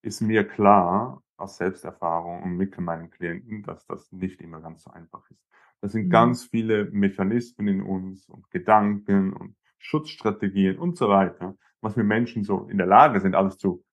[0.02, 4.92] Ist mir klar, aus Selbsterfahrung und mit meinen Klienten, dass das nicht immer ganz so
[4.92, 5.46] einfach ist.
[5.82, 6.12] Das sind mhm.
[6.12, 12.46] ganz viele Mechanismen in uns und Gedanken und Schutzstrategien und so weiter, was wir Menschen
[12.46, 13.84] so in der Lage sind, alles zu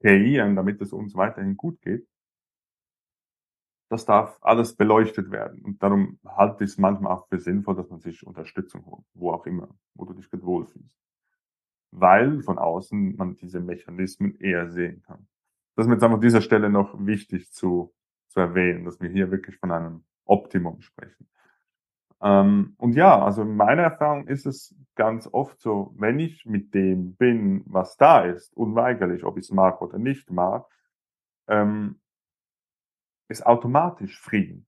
[0.00, 2.08] kreieren, damit es uns weiterhin gut geht.
[3.90, 5.62] Das darf alles beleuchtet werden.
[5.62, 9.32] Und darum halte ich es manchmal auch für sinnvoll, dass man sich Unterstützung holt, wo
[9.32, 10.96] auch immer, wo du dich gut wohlfühlst.
[11.90, 15.26] Weil von außen man diese Mechanismen eher sehen kann
[15.76, 17.94] das ist mir jetzt einfach an dieser Stelle noch wichtig zu,
[18.28, 21.28] zu erwähnen, dass wir hier wirklich von einem Optimum sprechen.
[22.22, 26.74] Ähm, und ja, also in meiner Erfahrung ist es ganz oft so, wenn ich mit
[26.74, 30.66] dem bin, was da ist, unweigerlich, ob ich es mag oder nicht mag,
[31.48, 32.00] ähm,
[33.28, 34.66] ist automatisch Frieden,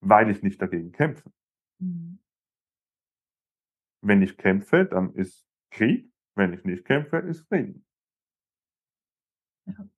[0.00, 1.30] weil ich nicht dagegen kämpfe.
[1.78, 2.20] Mhm.
[4.00, 6.10] Wenn ich kämpfe, dann ist Krieg.
[6.36, 7.84] Wenn ich nicht kämpfe, ist Frieden.
[9.68, 9.88] Ja.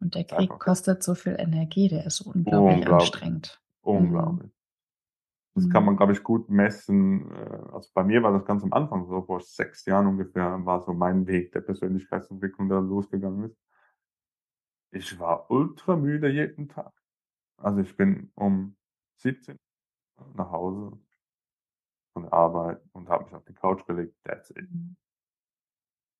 [0.00, 2.92] Und der Krieg kostet so viel Energie, der ist unglaublich, unglaublich.
[2.92, 3.62] anstrengend.
[3.82, 4.50] Unglaublich.
[4.50, 4.52] Mhm.
[5.54, 5.98] Das kann man, mhm.
[5.98, 7.30] glaube ich, gut messen.
[7.30, 10.80] Äh, also bei mir war das ganz am Anfang, so vor sechs Jahren ungefähr, war
[10.80, 13.56] so mein Weg der Persönlichkeitsentwicklung, der losgegangen ist.
[14.90, 16.92] Ich war ultra müde jeden Tag.
[17.56, 18.76] Also ich bin um
[19.18, 19.56] 17
[20.34, 20.98] nach Hause
[22.12, 24.16] von der Arbeit und habe mich auf die Couch gelegt.
[24.24, 24.68] That's it.
[24.70, 24.96] Mhm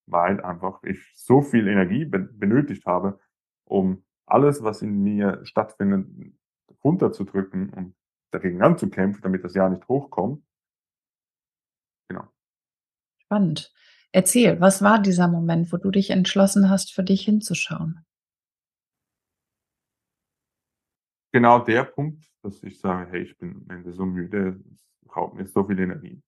[0.06, 3.18] weil einfach ich so viel Energie benötigt habe,
[3.64, 6.06] um alles, was in mir stattfindet,
[6.84, 7.94] runterzudrücken und
[8.30, 10.44] dagegen anzukämpfen, damit das Jahr nicht hochkommt.
[12.08, 12.28] Genau.
[13.18, 13.72] Spannend.
[14.10, 18.04] Erzähl, was war dieser Moment, wo du dich entschlossen hast, für dich hinzuschauen?
[21.32, 24.86] Genau der Punkt, dass ich sage, hey, ich bin am Ende so müde, es
[25.16, 26.22] raubt mir so viel Energie.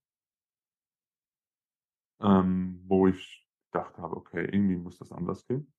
[2.23, 3.44] Ähm, wo ich
[3.75, 5.73] gedacht habe, okay, irgendwie muss das anders gehen.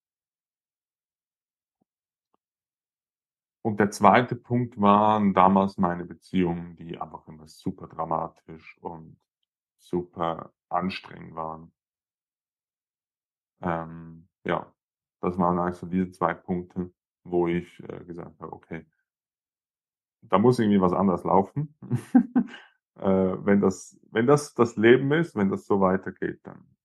[3.62, 9.18] Und der zweite Punkt waren damals meine Beziehungen, die einfach immer super dramatisch und
[9.78, 11.72] super anstrengend waren.
[13.62, 14.72] Ähm, ja,
[15.20, 16.92] das waren eigentlich so diese zwei Punkte,
[17.24, 18.86] wo ich äh, gesagt habe, okay,
[20.20, 21.74] da muss irgendwie was anders laufen.
[22.96, 26.75] äh, wenn das, wenn das das Leben ist, wenn das so weitergeht, dann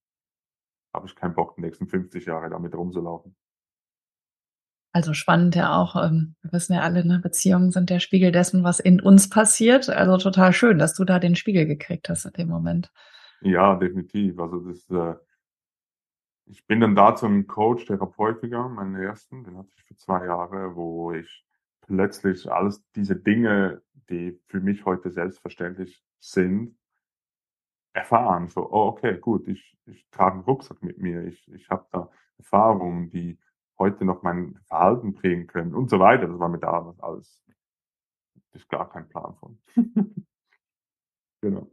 [0.94, 3.36] habe ich keinen Bock, die nächsten 50 Jahre damit rumzulaufen.
[4.94, 8.64] Also spannend ja auch, ähm, wir wissen ja alle, ne, Beziehungen sind der Spiegel dessen,
[8.64, 9.90] was in uns passiert.
[9.90, 12.92] Also total schön, dass du da den Spiegel gekriegt hast in dem Moment.
[13.42, 14.38] Ja, definitiv.
[14.38, 15.16] Also das, äh,
[16.46, 20.26] ich bin dann da zum Coach, Therapeut gegangen, meinen ersten, den hatte ich für zwei
[20.26, 21.46] Jahre, wo ich
[21.80, 26.76] plötzlich alles diese Dinge, die für mich heute selbstverständlich sind,
[27.94, 28.50] erfahren.
[28.50, 32.10] So, oh, okay, gut, ich, ich trage einen Rucksack mit mir, ich, ich habe da
[32.38, 33.38] Erfahrungen, die
[33.78, 36.28] heute noch mein Verhalten prägen können und so weiter.
[36.28, 37.44] Das war mir damals alles.
[38.54, 39.60] Ich gar keinen Plan von.
[41.42, 41.72] genau.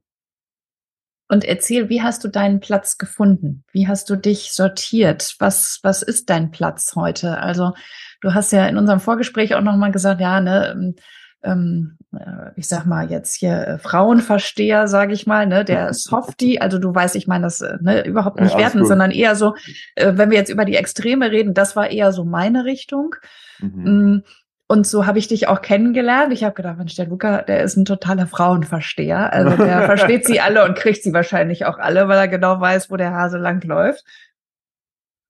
[1.31, 3.64] Und erzähl, wie hast du deinen Platz gefunden?
[3.72, 5.37] Wie hast du dich sortiert?
[5.38, 7.38] Was, was ist dein Platz heute?
[7.38, 7.74] Also,
[8.22, 10.94] du hast ja in unserem Vorgespräch auch nochmal gesagt, ja, ne,
[11.42, 16.61] ähm, äh, ich sag mal jetzt hier äh, Frauenversteher, sage ich mal, ne, der Softie,
[16.61, 18.88] also du weißt, ich meine das äh, ne, überhaupt nicht ja, werten, gut.
[18.88, 19.55] sondern eher so,
[19.94, 23.14] äh, wenn wir jetzt über die Extreme reden, das war eher so meine Richtung.
[23.61, 24.14] Mhm.
[24.14, 24.22] Mm,
[24.68, 26.33] Und so habe ich dich auch kennengelernt.
[26.33, 29.33] Ich habe gedacht, Mensch, der Luca, der ist ein totaler Frauenversteher.
[29.33, 32.90] Also der versteht sie alle und kriegt sie wahrscheinlich auch alle, weil er genau weiß,
[32.90, 34.05] wo der Hase lang läuft.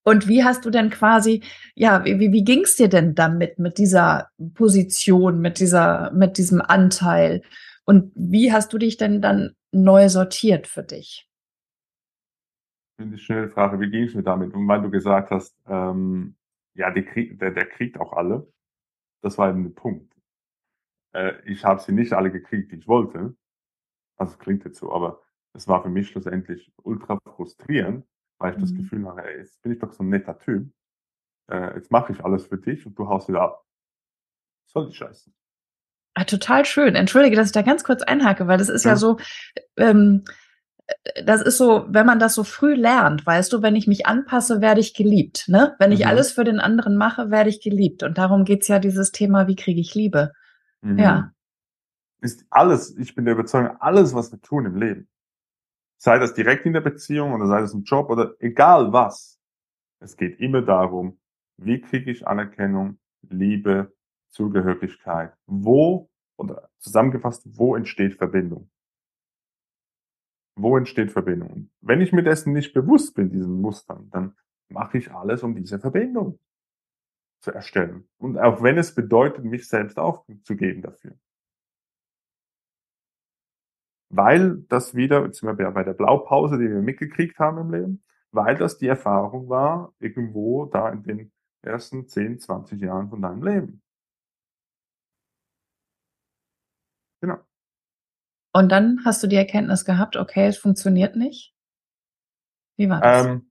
[0.09, 1.45] Und wie hast du denn quasi,
[1.75, 6.63] ja, wie, wie ging es dir denn damit, mit dieser Position, mit dieser, mit diesem
[6.63, 7.43] Anteil?
[7.85, 11.29] Und wie hast du dich denn dann neu sortiert für dich?
[12.97, 13.79] Finde ich schnelle Frage.
[13.81, 14.55] Wie ging es mir damit?
[14.55, 16.37] Und weil du gesagt hast, ähm,
[16.73, 18.51] ja, krieg, der, der kriegt auch alle.
[19.21, 20.11] Das war eben der Punkt.
[21.13, 23.37] Äh, ich habe sie nicht alle gekriegt, die ich wollte.
[24.17, 25.21] Also es klingt jetzt so, aber
[25.53, 28.07] es war für mich schlussendlich ultra frustrierend,
[28.39, 28.63] weil ich mhm.
[28.63, 30.71] das Gefühl habe, ey, jetzt bin ich doch so ein netter Typ.
[31.51, 33.65] Äh, jetzt mache ich alles für dich und du haust wieder ab.
[34.67, 35.31] Soll die Scheiße.
[36.15, 36.95] Ah, total schön.
[36.95, 39.19] Entschuldige, dass ich da ganz kurz einhake, weil das ist ja, ja so,
[39.77, 40.25] ähm,
[41.25, 44.61] das ist so, wenn man das so früh lernt, weißt du, wenn ich mich anpasse,
[44.61, 45.45] werde ich geliebt.
[45.49, 45.75] Ne?
[45.79, 46.07] Wenn ich mhm.
[46.07, 48.03] alles für den anderen mache, werde ich geliebt.
[48.03, 50.33] Und darum geht's ja dieses Thema, wie kriege ich Liebe?
[50.81, 50.99] Mhm.
[50.99, 51.33] Ja.
[52.21, 55.09] Ist alles, ich bin der Überzeugung, alles, was wir tun im Leben,
[55.99, 59.39] sei das direkt in der Beziehung oder sei das im Job oder egal was,
[60.01, 61.19] es geht immer darum,
[61.57, 63.93] wie kriege ich Anerkennung, Liebe,
[64.31, 68.71] Zugehörigkeit, wo oder zusammengefasst, wo entsteht Verbindung?
[70.57, 71.71] Wo entsteht Verbindung?
[71.81, 74.37] Wenn ich mir dessen nicht bewusst bin, diesen Mustern, dann
[74.69, 76.39] mache ich alles, um diese Verbindung
[77.41, 78.09] zu erstellen.
[78.19, 81.17] Und auch wenn es bedeutet, mich selbst aufzugeben dafür.
[84.11, 88.05] Weil das wieder, jetzt sind wir bei der Blaupause, die wir mitgekriegt haben im Leben,
[88.31, 93.43] weil das die Erfahrung war, irgendwo da in den ersten 10, 20 Jahren von deinem
[93.43, 93.83] Leben.
[97.21, 97.39] Genau.
[98.55, 101.55] Und dann hast du die Erkenntnis gehabt, okay, es funktioniert nicht.
[102.79, 103.27] Wie war das?
[103.27, 103.51] Ähm,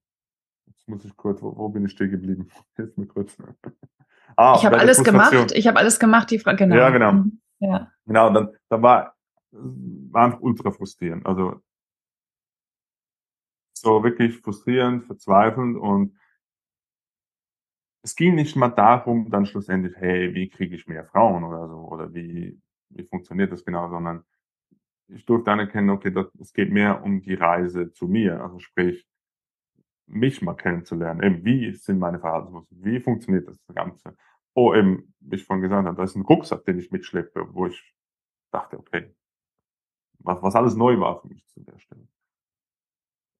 [0.65, 2.49] jetzt muss ich kurz, wo, wo bin ich stehen geblieben?
[2.75, 3.37] Hilf mir kurz.
[4.35, 5.51] ah, ich habe alles gemacht.
[5.53, 6.31] Ich habe alles gemacht.
[6.31, 6.75] Die Frage, genau.
[6.75, 7.11] Ja, genau.
[7.13, 7.41] Mhm.
[7.59, 7.91] Ja.
[8.05, 8.33] Genau.
[8.33, 9.16] Dann, dann war,
[9.51, 11.25] war einfach ultra frustrierend.
[11.25, 11.61] Also
[13.73, 16.17] so wirklich frustrierend, verzweifelnd und
[18.03, 21.77] es ging nicht mal darum, dann schlussendlich, hey, wie kriege ich mehr Frauen oder so
[21.77, 24.23] oder wie wie funktioniert das genau, sondern
[25.09, 29.05] ich durfte anerkennen, okay, das, es geht mehr um die Reise zu mir, also sprich,
[30.07, 31.21] mich mal kennenzulernen.
[31.21, 32.75] Eben, wie sind meine Verhaltensmuster?
[32.79, 34.15] Wie funktioniert das Ganze?
[34.53, 37.67] Oh, eben, wie ich vorhin gesagt habe, da ist ein Rucksack, den ich mitschleppe, wo
[37.67, 37.93] ich
[38.51, 39.13] dachte, okay,
[40.27, 42.07] was, alles neu war für mich zu der Stelle.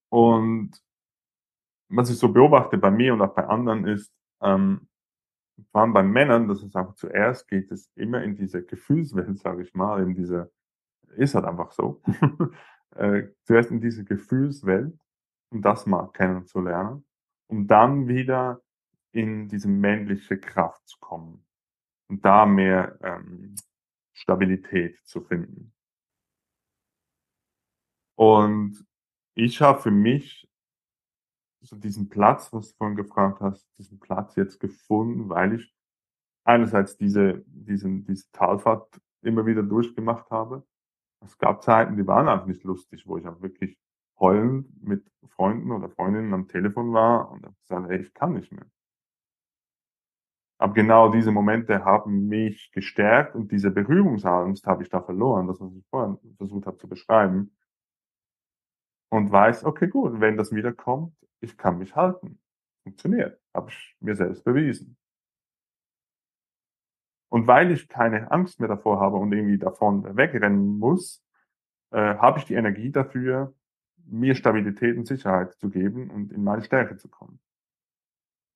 [0.10, 0.82] Und
[1.90, 4.88] was ich so beobachte bei mir und auch bei anderen ist, ähm,
[5.72, 9.64] vor allem bei Männern, das ist einfach zuerst geht es immer in diese Gefühlswelt, sage
[9.64, 10.52] ich mal, in diese,
[11.16, 12.02] ist halt einfach so,
[12.96, 15.00] äh, zuerst in diese Gefühlswelt,
[15.50, 17.06] um das mal kennenzulernen,
[17.48, 18.62] um dann wieder
[19.12, 21.44] in diese männliche Kraft zu kommen
[22.08, 23.56] und da mehr ähm,
[24.14, 25.74] Stabilität zu finden.
[28.18, 28.84] Und
[29.36, 30.50] ich habe für mich
[31.62, 35.74] so diesen Platz, was du vorhin gefragt hast, diesen Platz jetzt gefunden, weil ich
[36.44, 40.66] einerseits diese, diesen, diese Talfahrt immer wieder durchgemacht habe.
[41.24, 43.78] Es gab Zeiten, die waren einfach nicht lustig, wo ich auch wirklich
[44.20, 48.52] heulend mit Freunden oder Freundinnen am Telefon war und habe gesagt, hey, ich kann nicht
[48.52, 48.66] mehr.
[50.60, 55.60] Aber genau diese Momente haben mich gestärkt und diese Berührungsangst habe ich da verloren, das,
[55.60, 57.52] was ich vorhin versucht habe zu beschreiben.
[59.10, 62.40] Und weiß, okay, gut, wenn das wiederkommt, ich kann mich halten.
[62.84, 63.40] Funktioniert.
[63.54, 64.98] Habe ich mir selbst bewiesen.
[67.30, 71.24] Und weil ich keine Angst mehr davor habe und irgendwie davon wegrennen muss,
[71.92, 73.54] äh, habe ich die Energie dafür,
[74.06, 77.40] mir Stabilität und Sicherheit zu geben und in meine Stärke zu kommen.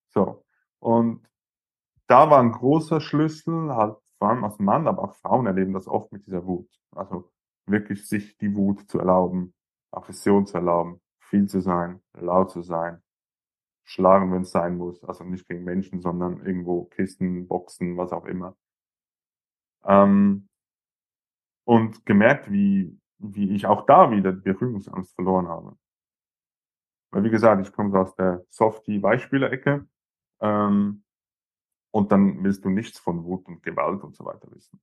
[0.10, 0.46] So.
[0.80, 1.28] Und
[2.08, 5.88] da war ein großer Schlüssel, halt vor allem als Mann, aber auch Frauen erleben das
[5.88, 6.70] oft mit dieser Wut.
[6.92, 7.32] Also
[7.66, 9.54] wirklich sich die Wut zu erlauben,
[9.92, 13.02] Aggression zu erlauben, viel zu sein, laut zu sein,
[13.84, 15.04] schlagen, wenn es sein muss.
[15.04, 18.56] Also nicht gegen Menschen, sondern irgendwo Kisten, Boxen, was auch immer.
[19.84, 20.48] Ähm,
[21.66, 25.78] und gemerkt, wie, wie ich auch da wieder die Berührungsangst verloren habe.
[27.12, 29.88] Weil wie gesagt, ich komme aus der Softie-Beispieler-Ecke.
[30.42, 31.04] Ähm,
[31.94, 34.82] und dann willst du nichts von Wut und Gewalt und so weiter wissen.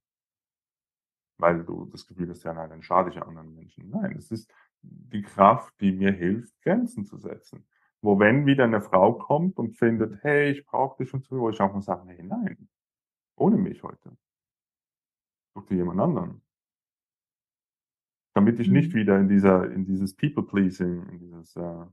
[1.38, 3.88] Weil du das Gefühl hast, ja, nein, dann schade ich anderen Menschen.
[3.88, 7.66] Nein, es ist, die Kraft, die mir hilft, Grenzen zu setzen.
[8.00, 11.50] Wo wenn wieder eine Frau kommt und findet, hey, ich brauche dich und so, wo
[11.50, 12.68] ich auch mal sage, hey, nein,
[13.36, 14.16] ohne mich heute.
[15.54, 16.42] Such dir jemand anderen.
[18.34, 18.98] Damit ich nicht mhm.
[18.98, 21.86] wieder in dieser, in dieses People-Pleasing, in dieses, äh,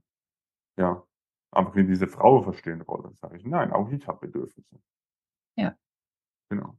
[0.76, 1.02] ja,
[1.50, 4.80] einfach in diese Frau verstehen Rolle, sage ich, nein, auch ich habe Bedürfnisse.
[5.56, 5.76] Ja.
[6.50, 6.78] Genau.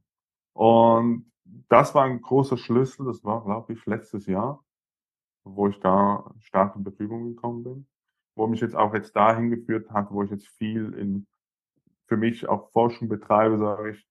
[0.54, 1.30] Und
[1.68, 4.64] das war ein großer Schlüssel, das war, glaube ich, letztes Jahr,
[5.54, 7.86] wo ich da stark in Bewegung gekommen bin,
[8.36, 11.26] wo mich jetzt auch jetzt dahin geführt hat, wo ich jetzt viel in,
[12.06, 14.08] für mich auch Forschung betreibe, sage ich,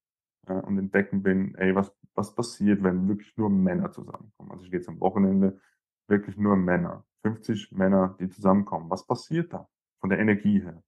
[0.47, 4.52] äh, und entdecken bin, ey, was, was passiert, wenn wirklich nur Männer zusammenkommen.
[4.52, 5.60] Also ich gehe jetzt am Wochenende
[6.08, 8.89] wirklich nur Männer, 50 Männer, die zusammenkommen.
[8.89, 9.67] Was passiert da
[10.00, 10.84] von der Energie her?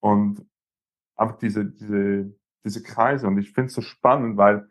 [0.00, 0.46] Und
[1.16, 2.34] einfach diese, diese,
[2.64, 3.26] diese Kreise.
[3.26, 4.68] Und ich finde es so spannend, weil,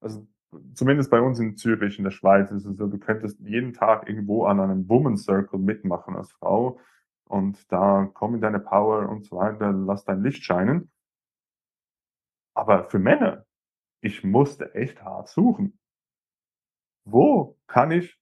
[0.00, 0.26] also
[0.74, 4.08] zumindest bei uns in Zürich, in der Schweiz, ist es so, du könntest jeden Tag
[4.08, 6.78] irgendwo an einem Woman Circle mitmachen als Frau.
[7.24, 10.90] Und da komm in deine Power und so weiter, lass dein Licht scheinen.
[12.54, 13.44] Aber für Männer,
[14.00, 15.78] ich musste echt hart suchen.
[17.04, 18.18] Wo kann ich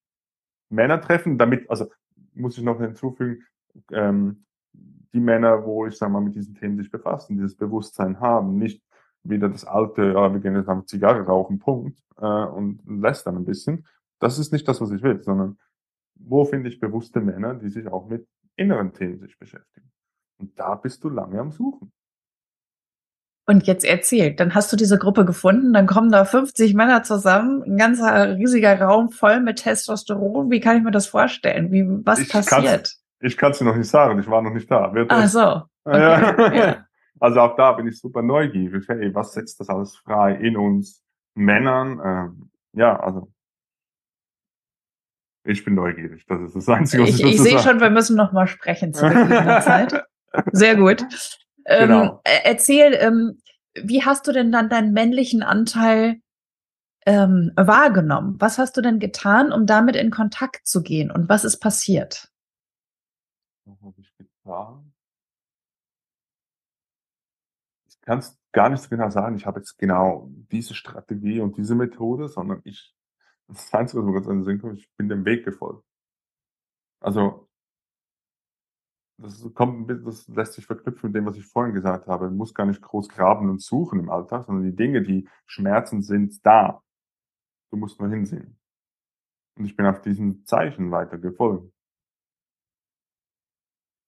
[0.70, 1.90] Männer treffen, damit, also
[2.34, 3.44] muss ich noch hinzufügen,
[3.90, 8.56] ähm, die Männer, wo ich sag mal mit diesen Themen sich befassen, dieses Bewusstsein haben,
[8.56, 8.82] nicht
[9.24, 13.36] wieder das alte, ja, wir gehen jetzt einfach Zigarre rauchen, Punkt, äh, und lässt dann
[13.36, 13.86] ein bisschen.
[14.18, 15.58] Das ist nicht das, was ich will, sondern
[16.14, 19.90] wo finde ich bewusste Männer, die sich auch mit inneren Themen sich beschäftigen.
[20.38, 21.92] Und da bist du lange am Suchen.
[23.44, 27.62] Und jetzt erzählt, dann hast du diese Gruppe gefunden, dann kommen da 50 Männer zusammen,
[27.64, 30.50] ein ganzer riesiger Raum voll mit Testosteron.
[30.50, 31.72] Wie kann ich mir das vorstellen?
[31.72, 32.96] Wie, was ich passiert?
[33.22, 34.92] ich kann es dir noch nicht sagen, ich war noch nicht da.
[34.94, 35.62] Wird Ach so.
[35.84, 36.00] Okay.
[36.00, 36.52] Ja.
[36.54, 36.86] ja.
[37.20, 38.86] Also auch da bin ich super neugierig.
[38.88, 41.02] Hey, was setzt das alles frei in uns
[41.34, 42.00] Männern?
[42.04, 43.32] Ähm, ja, also
[45.44, 46.24] ich bin neugierig.
[46.26, 48.94] Das ist das Einzige, was ich Ich, ich sehe schon, wir müssen noch mal sprechen
[48.94, 50.04] zu gegebener Zeit.
[50.52, 51.02] Sehr gut.
[51.64, 52.20] Ähm, genau.
[52.24, 53.38] erzähl, ähm,
[53.74, 56.20] wie hast du denn dann deinen männlichen Anteil
[57.06, 58.36] ähm, wahrgenommen?
[58.38, 61.10] Was hast du denn getan, um damit in Kontakt zu gehen?
[61.10, 62.30] Und was ist passiert?
[63.64, 64.91] Was habe ich getan?
[68.02, 69.36] Kann es gar nicht so genau sagen.
[69.36, 72.94] Ich habe jetzt genau diese Strategie und diese Methode, sondern ich,
[73.48, 75.84] das Einzige, was mir ganz an den Sinn kommt, ich bin dem Weg gefolgt.
[77.00, 77.48] Also
[79.18, 82.26] das kommt, das lässt sich verknüpfen mit dem, was ich vorhin gesagt habe.
[82.26, 86.02] Man muss gar nicht groß graben und suchen im Alltag, sondern die Dinge, die Schmerzen
[86.02, 86.82] sind da.
[87.70, 88.58] Du musst nur hinsehen.
[89.56, 91.72] Und ich bin auf diesen Zeichen weiter gefolgt.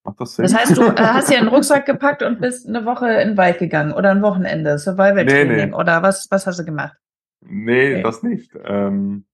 [0.04, 0.44] Macht das Sinn?
[0.44, 3.36] Das heißt, du äh, hast ja einen Rucksack gepackt und bist eine Woche in den
[3.36, 5.72] Wald gegangen oder ein Wochenende, Survival Training nee, nee.
[5.72, 6.96] oder was, was hast du gemacht?
[7.40, 8.02] Nee, okay.
[8.02, 8.52] das nicht.
[8.64, 9.24] Ähm,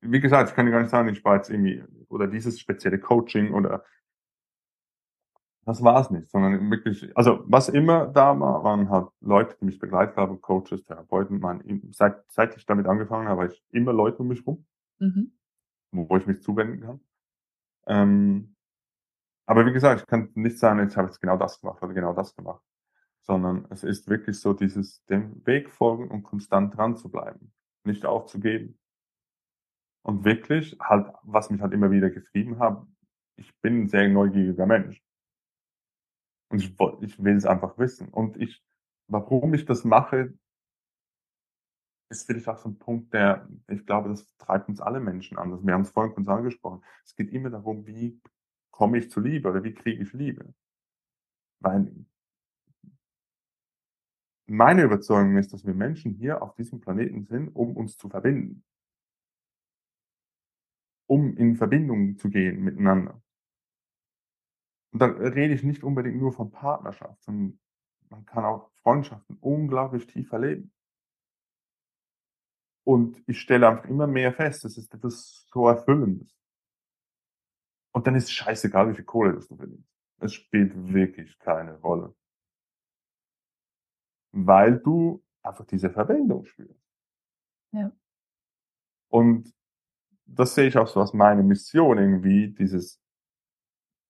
[0.00, 2.98] wie gesagt, ich kann dir gar nicht sagen, ich war jetzt irgendwie, oder dieses spezielle
[2.98, 3.84] Coaching oder
[5.66, 9.66] das war es nicht, sondern wirklich, also was immer da war, waren halt Leute, die
[9.66, 11.38] mich begleitet haben, Coaches, Therapeuten.
[11.38, 14.64] Man, seit, seit ich damit angefangen habe, habe ich immer Leute um mich rum,
[14.98, 15.32] mhm.
[15.92, 17.00] wo ich mich zuwenden kann.
[17.86, 18.56] Ähm,
[19.50, 22.12] aber wie gesagt, ich kann nicht sagen, jetzt habe ich genau das gemacht oder genau
[22.12, 22.62] das gemacht,
[23.22, 28.06] sondern es ist wirklich so dieses, dem Weg folgen und konstant dran zu bleiben, nicht
[28.06, 28.78] aufzugeben.
[30.02, 32.86] Und wirklich halt, was mich halt immer wieder getrieben hat,
[33.34, 35.02] ich bin ein sehr neugieriger Mensch.
[36.52, 38.08] Und ich, ich will es einfach wissen.
[38.08, 38.62] Und ich,
[39.08, 40.32] warum ich das mache,
[42.08, 45.50] ist vielleicht auch so ein Punkt, der, ich glaube, das treibt uns alle Menschen an.
[45.50, 46.84] Also wir haben es vorhin kurz angesprochen.
[47.04, 48.20] Es geht immer darum, wie
[48.80, 50.54] komme ich zu Liebe oder wie kriege ich Liebe?
[51.58, 52.06] Weil
[54.46, 58.64] meine Überzeugung ist, dass wir Menschen hier auf diesem Planeten sind, um uns zu verbinden.
[61.06, 63.22] Um in Verbindung zu gehen miteinander.
[64.92, 67.60] Und da rede ich nicht unbedingt nur von Partnerschaft, sondern
[68.08, 70.72] man kann auch Freundschaften unglaublich tief erleben.
[72.84, 76.39] Und ich stelle einfach immer mehr fest, es ist etwas so Erfüllendes.
[77.92, 79.88] Und dann ist es scheißegal, wie viel Kohle das du verdienst.
[80.20, 82.14] Es spielt wirklich keine Rolle.
[84.32, 86.80] Weil du einfach diese Verbindung spürst.
[87.72, 87.90] Ja.
[89.08, 89.52] Und
[90.26, 93.00] das sehe ich auch so als meine Mission irgendwie, dieses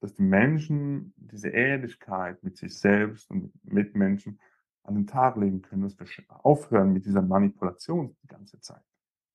[0.01, 4.41] dass die Menschen diese Ehrlichkeit mit sich selbst und mit Menschen
[4.83, 8.83] an den Tag legen können, dass wir aufhören mit dieser Manipulation die ganze Zeit.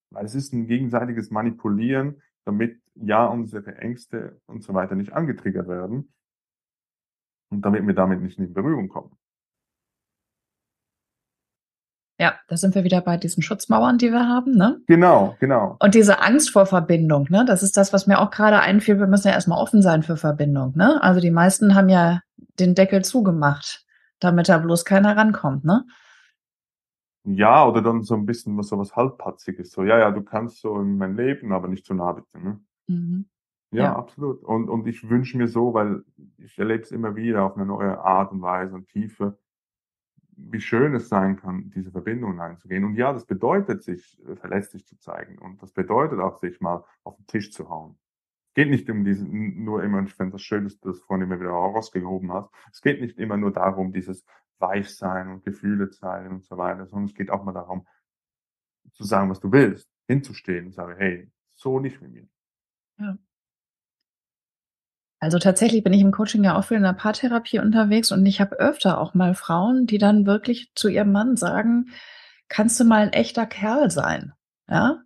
[0.10, 5.68] Weil es ist ein gegenseitiges Manipulieren, damit ja unsere Ängste und so weiter nicht angetriggert
[5.68, 6.14] werden
[7.52, 9.18] und damit wir damit nicht in Berührung kommen.
[12.18, 14.80] Ja, da sind wir wieder bei diesen Schutzmauern, die wir haben, ne?
[14.88, 15.76] Genau, genau.
[15.80, 17.44] Und diese Angst vor Verbindung, ne?
[17.46, 19.00] Das ist das, was mir auch gerade einfiel.
[19.00, 21.04] Wir müssen ja erstmal offen sein für Verbindung, ne?
[21.04, 22.22] Also die meisten haben ja
[22.58, 23.86] den Deckel zugemacht,
[24.20, 25.84] damit da bloß keiner rankommt, ne?
[27.26, 29.72] Ja, oder dann so ein bisschen was so was halbpatziges.
[29.72, 32.60] So, ja, ja, du kannst so in mein Leben, aber nicht zu nah bitte, ne?
[32.88, 33.26] Mhm.
[33.72, 34.44] Ja, ja, absolut.
[34.44, 36.04] Und, und ich wünsche mir so, weil
[36.38, 39.38] ich erlebe es immer wieder auf eine neue Art und Weise und Tiefe,
[40.38, 42.86] wie schön es sein kann, diese Verbindungen einzugehen.
[42.86, 45.38] Und ja, das bedeutet, sich äh, verletzlich zu zeigen.
[45.40, 47.98] Und das bedeutet auch, sich mal auf den Tisch zu hauen.
[48.50, 51.26] Es geht nicht um diesen, nur immer, ich finde das schön, dass du das vorhin
[51.26, 52.50] immer wieder rausgehoben hast.
[52.72, 54.26] Es geht nicht immer nur darum, dieses
[54.60, 57.88] Weichsein und Gefühle zeigen und so weiter, sondern es geht auch mal darum,
[58.94, 62.28] zu sagen, was du willst, hinzustehen und sagen, hey, so nicht mit mir.
[63.00, 63.18] Ja.
[65.20, 68.42] Also tatsächlich bin ich im Coaching ja auch viel in der Paartherapie unterwegs und ich
[68.42, 71.90] habe öfter auch mal Frauen, die dann wirklich zu ihrem Mann sagen,
[72.48, 74.34] kannst du mal ein echter Kerl sein?
[74.70, 75.02] Ja?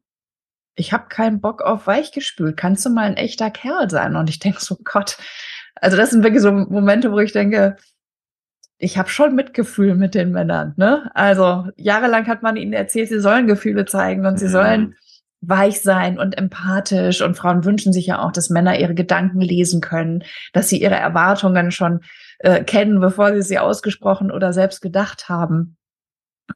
[0.76, 2.58] Ich habe keinen Bock auf weichgespült.
[2.58, 4.16] Kannst du mal ein echter Kerl sein?
[4.16, 5.18] Und ich denke so, Gott,
[5.76, 7.78] also das sind wirklich so Momente, wo ich denke,
[8.80, 10.74] ich habe schon Mitgefühl mit den Männern.
[10.78, 11.12] Ne?
[11.14, 14.52] Also jahrelang hat man ihnen erzählt, sie sollen Gefühle zeigen und sie mhm.
[14.52, 14.96] sollen
[15.42, 17.22] weich sein und empathisch.
[17.22, 20.24] Und Frauen wünschen sich ja auch, dass Männer ihre Gedanken lesen können,
[20.54, 22.02] dass sie ihre Erwartungen schon
[22.40, 25.78] äh, kennen, bevor sie sie ausgesprochen oder selbst gedacht haben.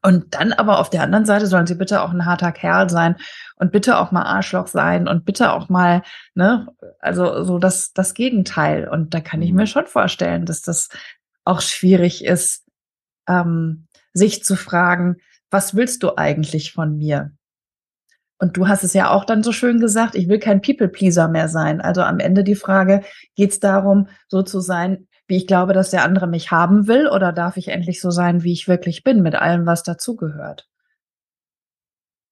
[0.02, 3.16] Und dann aber auf der anderen Seite sollen sie bitte auch ein harter Kerl sein
[3.56, 6.02] und bitte auch mal Arschloch sein und bitte auch mal,
[6.34, 6.66] ne,
[7.00, 8.88] also so das, das Gegenteil.
[8.88, 9.66] Und da kann ich mir mhm.
[9.66, 10.88] schon vorstellen, dass das
[11.44, 12.66] auch schwierig ist,
[13.28, 15.16] ähm, sich zu fragen,
[15.50, 17.32] was willst du eigentlich von mir?
[18.38, 21.48] Und du hast es ja auch dann so schön gesagt, ich will kein People-Pleaser mehr
[21.48, 21.80] sein.
[21.80, 23.02] Also am Ende die Frage,
[23.36, 27.08] geht es darum, so zu sein, wie ich glaube, dass der andere mich haben will,
[27.08, 30.68] oder darf ich endlich so sein, wie ich wirklich bin, mit allem, was dazugehört?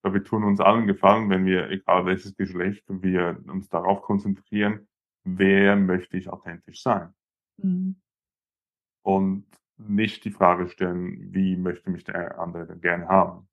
[0.02, 4.88] Wir tun uns allen Gefallen, wenn wir, egal welches Geschlecht, wir uns darauf konzentrieren,
[5.22, 7.14] wer möchte ich authentisch sein?
[7.58, 8.01] Mhm.
[9.02, 9.44] Und
[9.78, 13.48] nicht die Frage stellen, wie möchte mich der andere denn gerne haben?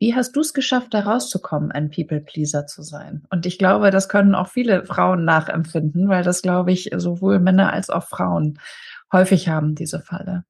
[0.00, 3.26] Wie hast du es geschafft, da rauszukommen, ein People-Pleaser zu sein?
[3.30, 7.72] Und ich glaube, das können auch viele Frauen nachempfinden, weil das, glaube ich, sowohl Männer
[7.72, 8.58] als auch Frauen
[9.12, 10.44] häufig haben, diese Falle.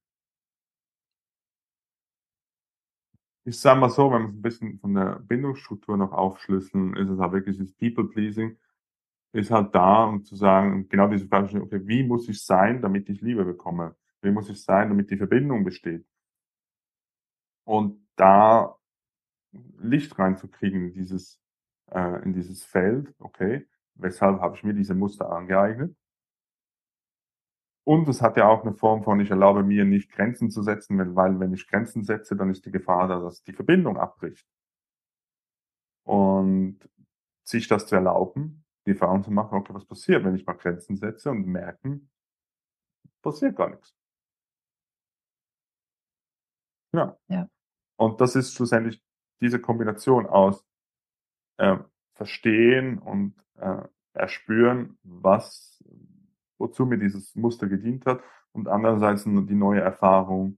[3.45, 7.11] Ich sage mal so, wenn wir es ein bisschen von der Bindungsstruktur noch aufschlüsseln, ist
[7.11, 8.57] es halt wirklich das People-Pleasing,
[9.35, 13.09] ist halt da, um zu sagen, genau diese Frage, okay, wie muss ich sein, damit
[13.09, 13.97] ich Liebe bekomme?
[14.23, 16.07] Wie muss ich sein, damit die Verbindung besteht?
[17.65, 18.77] Und da
[19.79, 21.41] Licht reinzukriegen in dieses,
[21.91, 23.67] äh, in dieses Feld, okay,
[23.97, 25.97] weshalb habe ich mir diese Muster angeeignet.
[27.85, 31.17] Und es hat ja auch eine Form von, ich erlaube mir nicht Grenzen zu setzen,
[31.17, 34.47] weil, wenn ich Grenzen setze, dann ist die Gefahr da, dass die Verbindung abbricht.
[36.05, 36.79] Und
[37.43, 40.97] sich das zu erlauben, die Erfahrung zu machen, okay, was passiert, wenn ich mal Grenzen
[40.97, 42.11] setze und merken,
[43.23, 43.95] passiert gar nichts.
[46.93, 47.19] Ja.
[47.29, 47.49] ja.
[47.97, 49.03] Und das ist schlussendlich
[49.41, 50.65] diese Kombination aus
[51.57, 51.79] äh,
[52.15, 53.83] Verstehen und äh,
[54.13, 55.83] Erspüren, was,
[56.59, 58.23] wozu mir dieses Muster gedient hat
[58.53, 60.57] und andererseits die neue Erfahrung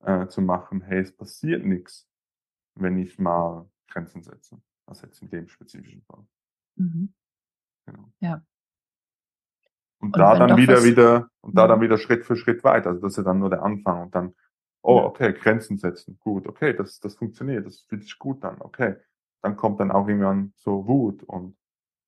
[0.00, 2.08] äh, zu machen, hey, es passiert nichts,
[2.74, 4.60] wenn ich mal Grenzen setze.
[4.86, 6.26] Das jetzt in dem spezifischen Fall.
[6.76, 7.12] Mhm.
[7.86, 8.08] Genau.
[8.20, 8.42] Ja.
[9.98, 11.84] Und, und da dann wieder, wieder, und da dann mhm.
[11.84, 12.90] wieder Schritt für Schritt weiter.
[12.90, 14.34] Also das ist ja dann nur der Anfang und dann
[14.86, 16.18] Oh, okay, Grenzen setzen.
[16.20, 18.96] Gut, okay, das, das funktioniert, das fühlt sich gut an, okay.
[19.40, 21.56] Dann kommt dann auch irgendwann so Wut und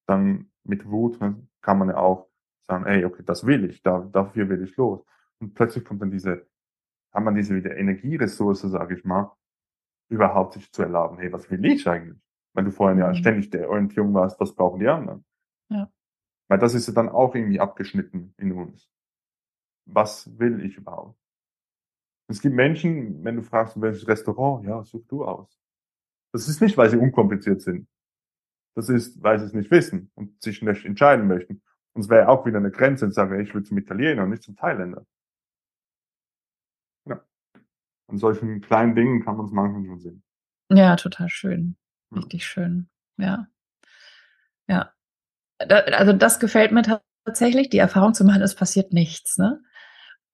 [0.07, 1.19] dann mit Wut
[1.63, 2.29] kann man ja auch
[2.67, 5.03] sagen, ey, okay, das will ich, da, dafür will ich los.
[5.41, 6.47] Und plötzlich kommt dann diese,
[7.13, 9.33] kann man diese wieder Energieressource, sage ich mal,
[10.11, 12.21] überhaupt sich zu erlauben, hey, was will ich eigentlich?
[12.53, 13.15] Weil du vorhin ja mhm.
[13.15, 15.25] ständig der Orientierung warst, was brauchen die anderen?
[15.69, 15.91] Ja.
[16.49, 18.89] Weil das ist ja dann auch irgendwie abgeschnitten in uns.
[19.87, 21.19] Was will ich überhaupt?
[22.29, 25.61] Es gibt Menschen, wenn du fragst, welches Restaurant, ja, such du aus.
[26.33, 27.89] Das ist nicht, weil sie unkompliziert sind.
[28.75, 31.63] Das ist, weil sie es nicht wissen und sich nicht entscheiden möchten.
[31.95, 34.43] Und es wäre auch wieder eine Grenze und sagen, ich will zum Italiener und nicht
[34.43, 35.07] zum Thailänder.
[37.07, 37.25] Ja.
[38.09, 40.23] An solchen kleinen Dingen kann man es manchmal schon sehen.
[40.71, 41.77] Ja, total schön.
[42.13, 42.47] Richtig ja.
[42.47, 42.91] schön.
[43.17, 43.49] Ja.
[44.69, 44.93] Ja.
[45.59, 46.83] Da, also das gefällt mir
[47.25, 49.61] tatsächlich, die Erfahrung zu machen, es passiert nichts, ne?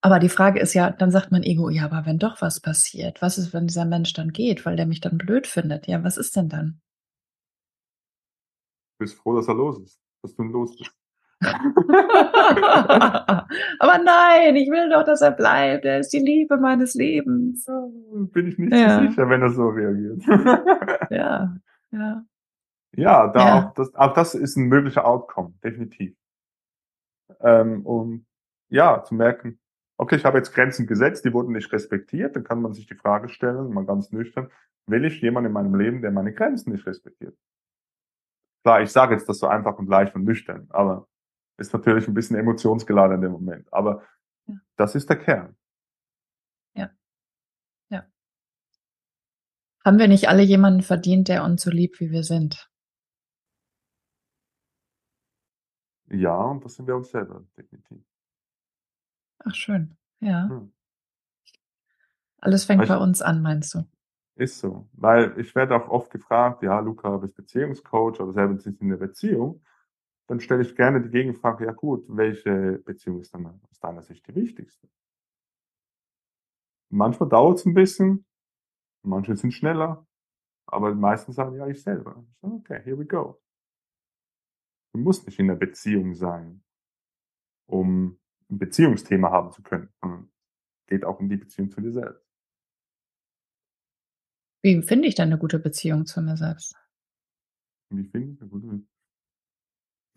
[0.01, 3.21] Aber die Frage ist ja, dann sagt mein Ego, ja, aber wenn doch was passiert,
[3.21, 5.87] was ist, wenn dieser Mensch dann geht, weil der mich dann blöd findet?
[5.87, 6.81] Ja, was ist denn dann?
[8.97, 10.91] Du bist froh, dass er los ist, dass du los bist.
[13.79, 15.85] aber nein, ich will doch, dass er bleibt.
[15.85, 17.65] Er ist die Liebe meines Lebens.
[17.65, 18.99] Bin ich nicht ja.
[18.99, 20.21] so sicher, wenn er so reagiert.
[21.09, 21.55] ja,
[21.91, 22.25] ja.
[22.95, 23.59] Ja, da ja.
[23.59, 26.15] Auch, das, auch das ist ein möglicher Outcome, definitiv.
[27.39, 28.25] Ähm, um
[28.69, 29.59] ja, zu merken,
[29.97, 32.95] okay, ich habe jetzt Grenzen gesetzt, die wurden nicht respektiert, dann kann man sich die
[32.95, 34.51] Frage stellen, mal ganz nüchtern,
[34.87, 37.37] will ich jemanden in meinem Leben, der meine Grenzen nicht respektiert?
[38.63, 41.07] Klar, ich sage jetzt das so einfach und leicht und nüchtern, aber
[41.57, 43.71] ist natürlich ein bisschen emotionsgeladen in dem Moment.
[43.71, 44.03] Aber
[44.47, 44.55] ja.
[44.77, 45.55] das ist der Kern.
[46.75, 46.89] Ja.
[47.89, 48.05] Ja.
[49.85, 52.72] Haben wir nicht alle jemanden verdient, der uns so liebt, wie wir sind?
[56.13, 58.03] Ja, und das sind wir uns selber, definitiv.
[59.39, 59.97] Ach, schön.
[60.19, 60.47] Ja.
[60.47, 60.71] Hm.
[62.39, 63.83] Alles fängt ich, bei uns an, meinst du?
[64.35, 64.87] Ist so.
[64.93, 68.89] Weil ich werde auch oft gefragt, ja, Luca, du bist Beziehungscoach, aber selber sind in
[68.89, 69.63] der Beziehung.
[70.27, 74.27] Dann stelle ich gerne die Gegenfrage, ja gut, welche Beziehung ist dann aus deiner Sicht
[74.27, 74.87] die wichtigste?
[76.89, 78.25] Manchmal dauert es ein bisschen,
[79.01, 80.05] manche sind schneller,
[80.67, 82.23] aber die meisten sagen, ja, ich selber.
[82.41, 83.41] Okay, here we go.
[84.93, 86.63] Du musst nicht in einer Beziehung sein,
[87.67, 88.19] um
[88.49, 89.89] ein Beziehungsthema haben zu können.
[90.87, 92.23] Geht auch um die Beziehung zu dir selbst.
[94.61, 96.75] Wie finde ich denn eine gute Beziehung zu mir selbst?
[97.89, 98.89] Wie finde ich eine gute Beziehung?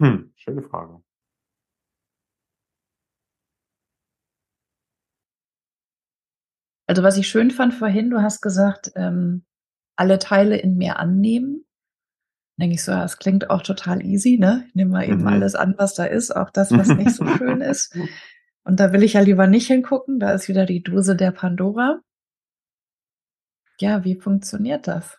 [0.01, 1.03] Hm, schöne Frage.
[6.87, 9.45] Also was ich schön fand vorhin, du hast gesagt, ähm,
[9.97, 11.66] alle Teile in mir annehmen.
[12.59, 14.65] Denke ich so, ja, das klingt auch total easy, ne?
[14.69, 15.27] Ich nehme mal eben mhm.
[15.27, 17.97] alles an, was da ist, auch das, was nicht so schön ist.
[18.65, 22.01] Und da will ich ja lieber nicht hingucken, da ist wieder die Dose der Pandora.
[23.79, 25.19] Ja, wie funktioniert das?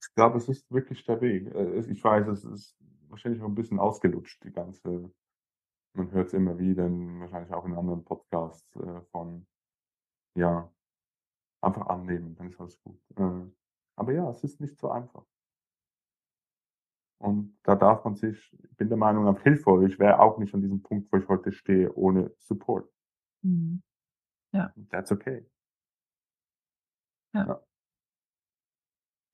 [0.00, 1.54] Ich glaube, es ist wirklich der Weg.
[1.54, 2.76] Äh, ich weiß, es ist
[3.08, 5.12] wahrscheinlich noch ein bisschen ausgelutscht, die ganze
[5.94, 9.46] man hört es immer wieder, wahrscheinlich auch in anderen Podcasts, äh, von
[10.34, 10.72] ja,
[11.60, 12.98] einfach annehmen, dann ist alles gut.
[13.16, 13.50] Äh,
[13.96, 15.24] aber ja, es ist nicht so einfach.
[17.22, 19.86] Und da darf man sich, ich bin der Meinung, auf Hilfe.
[19.86, 22.90] Ich wäre auch nicht an diesem Punkt, wo ich heute stehe, ohne Support.
[23.42, 23.80] Mhm.
[24.52, 24.74] Ja.
[24.90, 25.46] That's okay.
[27.32, 27.46] Ja.
[27.46, 27.60] ja.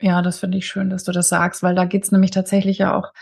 [0.01, 2.95] Ja, das finde ich schön, dass du das sagst, weil da geht's nämlich tatsächlich ja
[2.95, 3.13] auch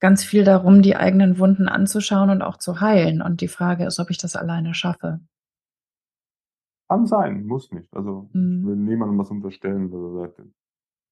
[0.00, 3.22] ganz viel darum, die eigenen Wunden anzuschauen und auch zu heilen.
[3.22, 5.20] Und die Frage ist, ob ich das alleine schaffe.
[6.88, 7.92] Kann sein, muss nicht.
[7.96, 8.60] Also mhm.
[8.60, 10.42] ich will niemandem was unterstellen, dass er sagt,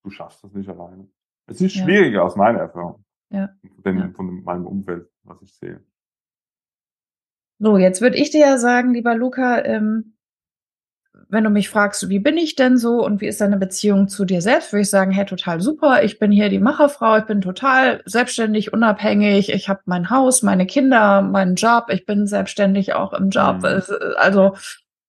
[0.04, 1.08] du schaffst das nicht alleine.
[1.46, 1.84] Es ist ja.
[1.84, 3.04] schwieriger aus meiner Erfahrung.
[3.30, 3.50] Ja.
[3.84, 4.10] Denn ja.
[4.14, 5.82] von meinem Umfeld, was ich sehe.
[7.58, 10.14] So, jetzt würde ich dir ja sagen, lieber Luca, ähm,
[11.28, 14.24] wenn du mich fragst, wie bin ich denn so und wie ist deine Beziehung zu
[14.24, 16.02] dir selbst, würde ich sagen, hey, total super.
[16.02, 19.50] Ich bin hier die Macherfrau, ich bin total selbstständig, unabhängig.
[19.50, 21.86] Ich habe mein Haus, meine Kinder, meinen Job.
[21.88, 23.58] Ich bin selbstständig auch im Job.
[23.58, 23.82] Mhm.
[24.16, 24.56] Also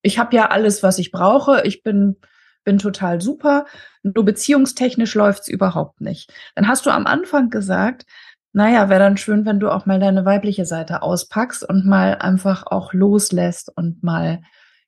[0.02, 1.64] ich habe ja alles, was ich brauche.
[1.66, 2.18] Ich bin
[2.64, 3.66] bin total super.
[4.04, 6.32] Nur beziehungstechnisch läuft's überhaupt nicht.
[6.56, 8.06] Dann hast du am Anfang gesagt,
[8.54, 12.68] naja, wäre dann schön, wenn du auch mal deine weibliche Seite auspackst und mal einfach
[12.68, 14.42] auch loslässt und mal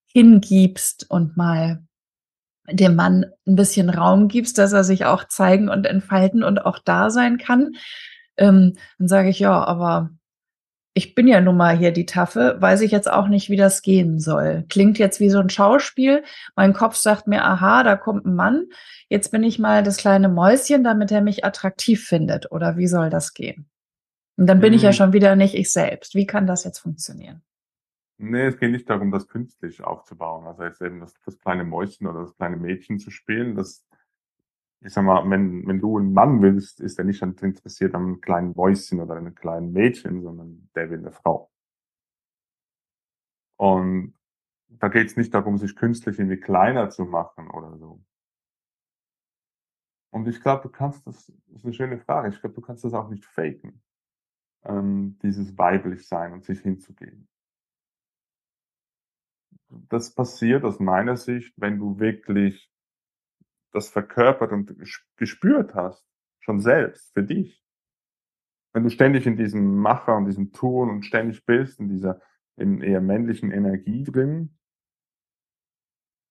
[0.05, 1.84] hingibst und mal
[2.69, 6.80] dem Mann ein bisschen Raum gibst, dass er sich auch zeigen und entfalten und auch
[6.80, 7.73] da sein kann.
[8.38, 10.11] Ähm, dann sage ich, ja, aber
[10.98, 13.82] ich bin ja nun mal hier die Taffe, weiß ich jetzt auch nicht, wie das
[13.82, 14.64] gehen soll.
[14.70, 16.24] Klingt jetzt wie so ein Schauspiel.
[16.56, 18.68] Mein Kopf sagt mir, aha, da kommt ein Mann.
[19.10, 22.50] Jetzt bin ich mal das kleine Mäuschen, damit er mich attraktiv findet.
[22.50, 23.70] Oder wie soll das gehen?
[24.38, 24.78] Und dann bin mhm.
[24.78, 24.93] ich ja mhm.
[24.93, 26.16] schon wieder nicht ich selbst.
[26.16, 27.41] Wie kann das jetzt funktionieren?
[28.18, 30.48] Nee, es geht nicht darum, das künstlich aufzubauen.
[30.48, 33.56] Also jetzt eben das, das kleine Mäuschen oder das kleine Mädchen zu spielen.
[33.56, 33.86] Das,
[34.86, 38.21] ich sag mal, wenn, wenn du einen Mann willst, ist er nicht interessiert an einem
[38.21, 41.51] kleinen Mäuschen oder einem kleinen Mädchen, sondern der will eine Frau.
[43.57, 44.13] Und
[44.69, 48.03] da geht es nicht darum, sich künstlich irgendwie kleiner zu machen oder so.
[50.11, 52.83] Und ich glaube, du kannst das, das ist eine schöne Frage, ich glaube, du kannst
[52.83, 53.81] das auch nicht faken,
[54.63, 57.27] ähm, dieses weiblich sein und sich hinzugeben
[59.89, 62.69] das passiert aus meiner Sicht, wenn du wirklich
[63.76, 64.76] das verkörpert und
[65.17, 66.05] gespürt hast,
[66.39, 67.63] schon selbst, für dich.
[68.73, 72.21] Wenn du ständig in diesem Macher und diesem Tun und ständig bist, in dieser
[72.57, 74.57] in eher männlichen Energie drin,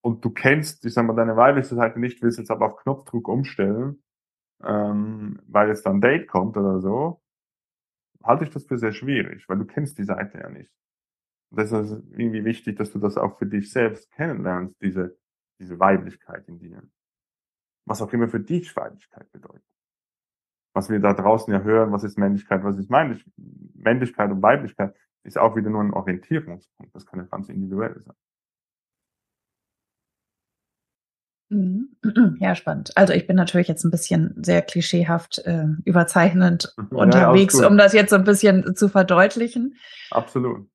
[0.03, 3.27] und du kennst, ich sag mal, deine weibliche Seite nicht, willst jetzt aber auf Knopfdruck
[3.27, 4.03] umstellen,
[4.63, 7.23] ähm, weil jetzt dann Date kommt oder so,
[8.23, 10.71] halte ich das für sehr schwierig, weil du kennst die Seite ja nicht
[11.55, 15.17] das ist irgendwie wichtig, dass du das auch für dich selbst kennenlernst, diese,
[15.59, 16.83] diese Weiblichkeit in dir.
[17.87, 19.65] Was auch immer für dich Weiblichkeit bedeutet.
[20.75, 23.25] Was wir da draußen ja hören, was ist Männlichkeit, was ist Männlich
[23.75, 26.95] Männlichkeit und Weiblichkeit, ist auch wieder nur ein Orientierungspunkt.
[26.95, 28.17] Das kann ja ganz individuell sein.
[31.51, 31.89] Mhm.
[32.41, 32.97] Ja, spannend.
[32.97, 37.93] Also ich bin natürlich jetzt ein bisschen sehr klischeehaft äh, überzeichnend ja, unterwegs, um das
[37.93, 39.77] jetzt so ein bisschen zu verdeutlichen.
[40.11, 40.69] Absolut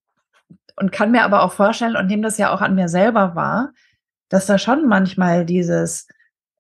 [0.80, 3.74] und kann mir aber auch vorstellen und nehme das ja auch an mir selber wahr,
[4.30, 6.08] dass da schon manchmal dieses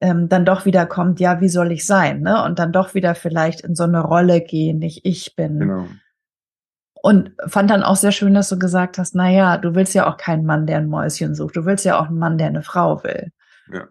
[0.01, 2.43] ähm, dann doch wieder kommt, ja, wie soll ich sein, ne?
[2.43, 5.59] Und dann doch wieder vielleicht in so eine Rolle gehen, nicht ich bin.
[5.59, 5.87] Genau.
[7.01, 10.09] Und fand dann auch sehr schön, dass du gesagt hast, na ja, du willst ja
[10.09, 11.55] auch keinen Mann, der ein Mäuschen sucht.
[11.55, 13.31] Du willst ja auch einen Mann, der eine Frau will.
[13.71, 13.87] Ja.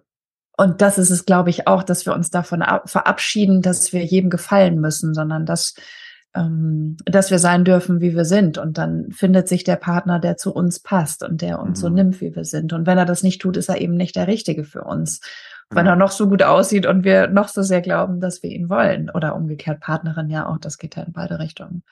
[0.56, 4.28] Und das ist es, glaube ich, auch, dass wir uns davon verabschieden, dass wir jedem
[4.28, 5.74] gefallen müssen, sondern dass,
[6.34, 8.58] ähm, dass wir sein dürfen, wie wir sind.
[8.58, 11.82] Und dann findet sich der Partner, der zu uns passt und der uns mhm.
[11.82, 12.72] so nimmt, wie wir sind.
[12.72, 15.20] Und wenn er das nicht tut, ist er eben nicht der Richtige für uns.
[15.70, 18.70] Wenn er noch so gut aussieht und wir noch so sehr glauben, dass wir ihn
[18.70, 19.10] wollen.
[19.10, 21.82] Oder umgekehrt Partnerin ja auch, das geht ja in beide Richtungen.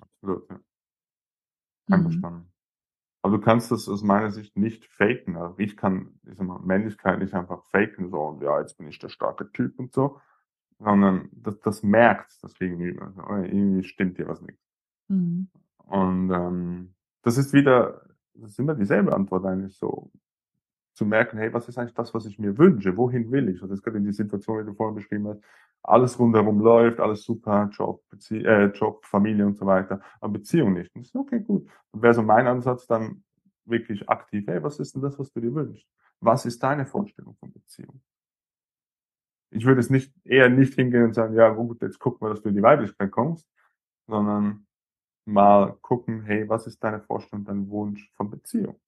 [0.00, 0.60] Absolut, ja.
[1.90, 2.38] Einverstanden.
[2.38, 2.52] Mhm.
[3.22, 5.36] Aber du kannst das aus meiner Sicht nicht faken.
[5.36, 8.88] Also ich kann, ich sag mal, Männlichkeit nicht einfach faken, so, und ja, jetzt bin
[8.88, 10.20] ich der starke Typ und so,
[10.78, 13.06] sondern das, das merkt das Gegenüber.
[13.06, 14.58] Also, irgendwie stimmt dir was nicht.
[15.08, 15.48] Mhm.
[15.76, 18.02] Und ähm, das ist wieder,
[18.34, 20.10] das ist immer dieselbe Antwort eigentlich so.
[20.94, 22.96] Zu merken, hey, was ist eigentlich das, was ich mir wünsche?
[22.96, 23.62] Wohin will ich?
[23.62, 25.42] Und das gerade in die Situation, wie du vorhin beschrieben hast,
[25.82, 30.74] alles rundherum läuft, alles super, Job, Bezie äh, Job, Familie und so weiter, aber Beziehung
[30.74, 30.94] nicht.
[30.94, 31.68] Und ist okay, gut.
[31.92, 33.24] Wäre so mein Ansatz dann
[33.64, 35.86] wirklich aktiv, hey, was ist denn das, was du dir wünschst?
[36.20, 38.00] Was ist deine Vorstellung von Beziehung?
[39.50, 42.42] Ich würde es nicht, eher nicht hingehen und sagen, ja, gut, jetzt gucken wir, dass
[42.42, 43.46] du in die Weiblichkeit kommst,
[44.06, 44.66] sondern
[45.24, 48.80] mal gucken, hey, was ist deine Vorstellung, dein Wunsch von Beziehung?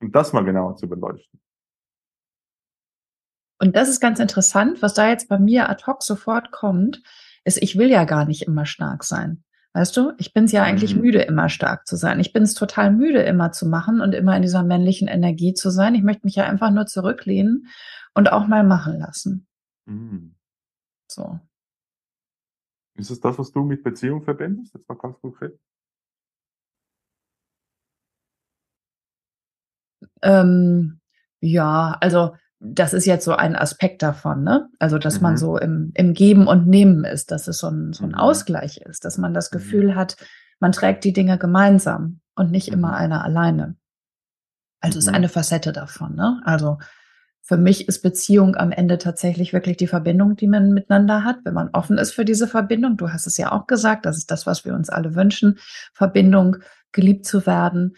[0.00, 1.40] Und das mal genauer zu beleuchten.
[3.58, 7.02] Und das ist ganz interessant, was da jetzt bei mir ad hoc sofort kommt,
[7.44, 9.44] ist, ich will ja gar nicht immer stark sein.
[9.72, 11.02] Weißt du, ich bin es ja eigentlich mhm.
[11.02, 12.18] müde, immer stark zu sein.
[12.18, 15.70] Ich bin es total müde, immer zu machen und immer in dieser männlichen Energie zu
[15.70, 15.94] sein.
[15.94, 17.68] Ich möchte mich ja einfach nur zurücklehnen
[18.14, 19.46] und auch mal machen lassen.
[19.84, 20.34] Mhm.
[21.08, 21.38] So.
[22.94, 24.74] Ist es das, was du mit Beziehung verbindest?
[24.74, 25.58] Jetzt mal ganz konkret.
[30.26, 31.00] Ähm,
[31.40, 34.68] ja, also das ist jetzt so ein Aspekt davon, ne?
[34.78, 35.22] Also, dass mhm.
[35.22, 38.16] man so im, im Geben und Nehmen ist, dass es so ein, so ein mhm.
[38.16, 39.58] Ausgleich ist, dass man das mhm.
[39.58, 40.16] Gefühl hat,
[40.58, 42.94] man trägt die Dinge gemeinsam und nicht immer mhm.
[42.94, 43.76] einer alleine.
[44.80, 45.14] Also ist mhm.
[45.14, 46.40] eine Facette davon, ne?
[46.44, 46.78] Also
[47.42, 51.54] für mich ist Beziehung am Ende tatsächlich wirklich die Verbindung, die man miteinander hat, wenn
[51.54, 52.96] man offen ist für diese Verbindung.
[52.96, 55.58] Du hast es ja auch gesagt, das ist das, was wir uns alle wünschen.
[55.92, 56.56] Verbindung,
[56.90, 57.94] geliebt zu werden.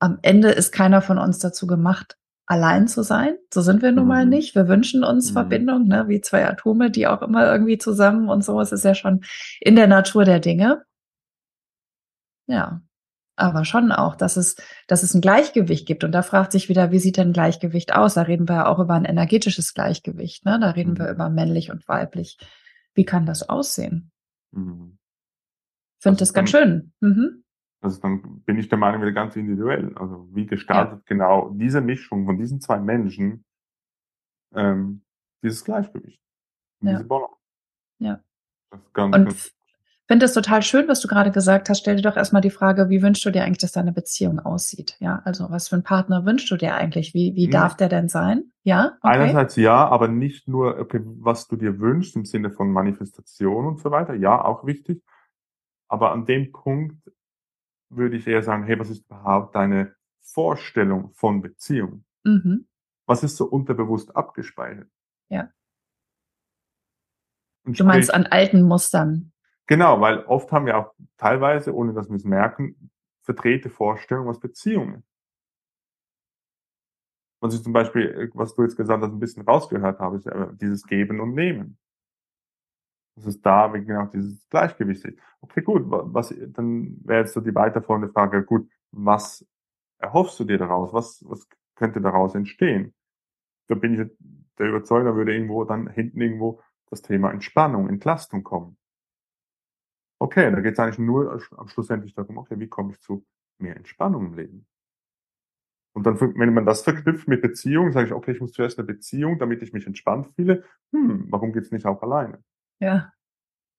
[0.00, 3.36] Am Ende ist keiner von uns dazu gemacht, allein zu sein.
[3.52, 4.30] So sind wir nun mal mhm.
[4.30, 4.54] nicht.
[4.56, 5.34] Wir wünschen uns mhm.
[5.34, 6.08] Verbindung, ne?
[6.08, 8.60] wie zwei Atome, die auch immer irgendwie zusammen und so.
[8.60, 9.20] Es ist ja schon
[9.60, 10.82] in der Natur der Dinge.
[12.48, 12.82] Ja,
[13.36, 16.02] aber schon auch, dass es, dass es ein Gleichgewicht gibt.
[16.02, 18.14] Und da fragt sich wieder, wie sieht denn Gleichgewicht aus?
[18.14, 20.44] Da reden wir ja auch über ein energetisches Gleichgewicht.
[20.44, 20.58] Ne?
[20.60, 20.98] Da reden mhm.
[20.98, 22.38] wir über männlich und weiblich.
[22.94, 24.10] Wie kann das aussehen?
[24.50, 24.98] Mhm.
[26.00, 26.92] Finde das ganz schön.
[27.00, 27.44] Mhm.
[27.80, 29.96] Also dann bin ich der Meinung wieder ganz individuell.
[29.96, 31.04] Also wie gestaltet ja.
[31.06, 33.44] genau diese Mischung von diesen zwei Menschen
[34.54, 35.02] ähm,
[35.42, 36.20] dieses Gleichgewicht,
[36.82, 36.92] ja.
[36.92, 37.36] diese Balance.
[37.98, 38.20] Ja.
[38.92, 39.52] Ganz, und
[40.10, 41.78] finde es total schön, was du gerade gesagt hast.
[41.78, 44.96] Stell dir doch erstmal die Frage, wie wünschst du dir eigentlich, dass deine Beziehung aussieht?
[44.98, 47.14] Ja, also was für einen Partner wünschst du dir eigentlich?
[47.14, 47.52] Wie, wie hm.
[47.52, 48.50] darf der denn sein?
[48.64, 48.98] Ja?
[49.02, 49.14] Okay.
[49.14, 53.80] Einerseits ja, aber nicht nur, okay, was du dir wünschst im Sinne von Manifestation und
[53.80, 54.14] so weiter.
[54.14, 55.00] Ja, auch wichtig.
[55.86, 56.96] Aber an dem Punkt
[57.90, 62.04] würde ich eher sagen, hey, was ist überhaupt deine Vorstellung von Beziehung?
[62.24, 62.66] Mhm.
[63.06, 64.88] Was ist so unterbewusst abgespeichert?
[65.28, 65.50] Ja.
[67.64, 69.32] Und du meinst an alten Mustern.
[69.66, 72.90] Genau, weil oft haben wir auch teilweise, ohne dass wir es merken,
[73.22, 75.08] verdrehte Vorstellungen, was Beziehung ist.
[77.40, 80.28] Was ich zum Beispiel, was du jetzt gesagt hast, ein bisschen rausgehört habe, ist
[80.60, 81.78] dieses Geben und Nehmen
[83.20, 85.18] dass es da genau dieses Gleichgewicht ist.
[85.40, 89.46] Okay, gut, was, dann wäre jetzt so die weiterfolgende Frage, gut, was
[89.98, 90.92] erhoffst du dir daraus?
[90.92, 91.46] Was, was
[91.76, 92.94] könnte daraus entstehen?
[93.68, 94.10] Da bin ich
[94.58, 96.60] der Überzeugung, da würde irgendwo dann hinten irgendwo
[96.90, 98.76] das Thema Entspannung, Entlastung kommen.
[100.18, 103.24] Okay, da geht es eigentlich nur am schlussendlich darum, okay, wie komme ich zu
[103.58, 104.66] mehr Entspannung im Leben?
[105.92, 108.86] Und dann, wenn man das verknüpft mit Beziehung, sage ich, okay, ich muss zuerst eine
[108.86, 110.64] Beziehung, damit ich mich entspannt fühle.
[110.92, 112.42] Hm, warum geht's nicht auch alleine?
[112.80, 113.12] Ja.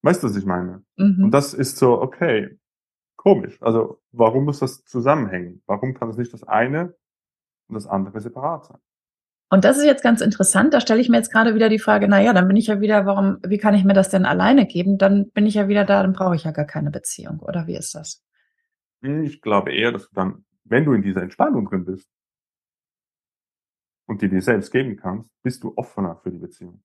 [0.03, 0.83] Weißt du, was ich meine?
[0.95, 1.25] Mhm.
[1.25, 2.57] Und das ist so, okay,
[3.17, 3.61] komisch.
[3.61, 5.61] Also, warum muss das zusammenhängen?
[5.67, 6.95] Warum kann es nicht das eine
[7.67, 8.79] und das andere separat sein?
[9.49, 10.73] Und das ist jetzt ganz interessant.
[10.73, 12.79] Da stelle ich mir jetzt gerade wieder die Frage, na ja, dann bin ich ja
[12.79, 14.97] wieder, warum, wie kann ich mir das denn alleine geben?
[14.97, 17.39] Dann bin ich ja wieder da, dann brauche ich ja gar keine Beziehung.
[17.39, 18.23] Oder wie ist das?
[19.01, 22.09] Ich glaube eher, dass du dann, wenn du in dieser Entspannung drin bist
[24.07, 26.81] und die dir selbst geben kannst, bist du offener für die Beziehung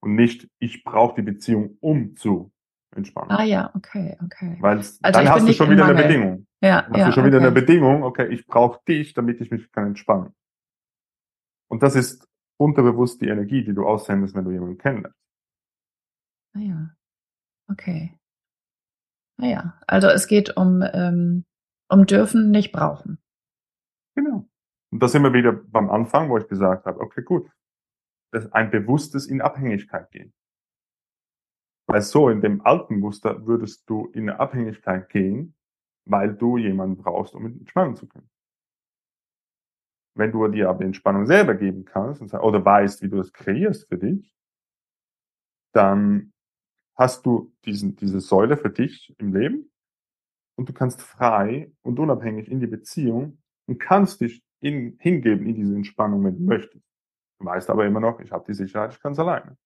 [0.00, 2.52] und nicht, ich brauche die Beziehung, um zu
[2.94, 3.30] entspannen.
[3.30, 4.56] Ah ja, okay, okay.
[4.60, 6.46] Weil also dann hast du schon wieder eine Bedingung.
[6.62, 7.32] Ja, hast ja, du schon okay.
[7.32, 10.34] wieder eine Bedingung, okay, ich brauche dich, damit ich mich kann entspannen.
[11.68, 12.26] Und das ist
[12.58, 15.18] unterbewusst die Energie, die du aussendest, wenn du jemanden kennenlernst.
[16.54, 16.90] Ah ja,
[17.70, 18.18] okay.
[19.38, 21.44] Ah ja, also es geht um, ähm,
[21.88, 23.18] um dürfen, nicht brauchen.
[24.14, 24.48] Genau.
[24.92, 27.48] Und da sind wir wieder beim Anfang, wo ich gesagt habe, okay, gut,
[28.32, 30.32] ein bewusstes in Abhängigkeit gehen.
[31.86, 35.56] Weil so in dem alten Muster würdest du in Abhängigkeit gehen,
[36.04, 38.30] weil du jemanden brauchst, um entspannen zu können.
[40.14, 43.98] Wenn du dir aber Entspannung selber geben kannst oder weißt, wie du das kreierst für
[43.98, 44.34] dich,
[45.72, 46.32] dann
[46.96, 49.70] hast du diesen, diese Säule für dich im Leben
[50.56, 55.54] und du kannst frei und unabhängig in die Beziehung und kannst dich in, hingeben in
[55.54, 56.89] diese Entspannung, wenn du möchtest.
[57.40, 59.56] Weißt aber immer noch, ich habe die Sicherheit, ich kann es alleine.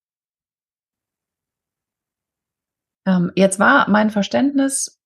[3.06, 5.00] Ähm, jetzt war mein Verständnis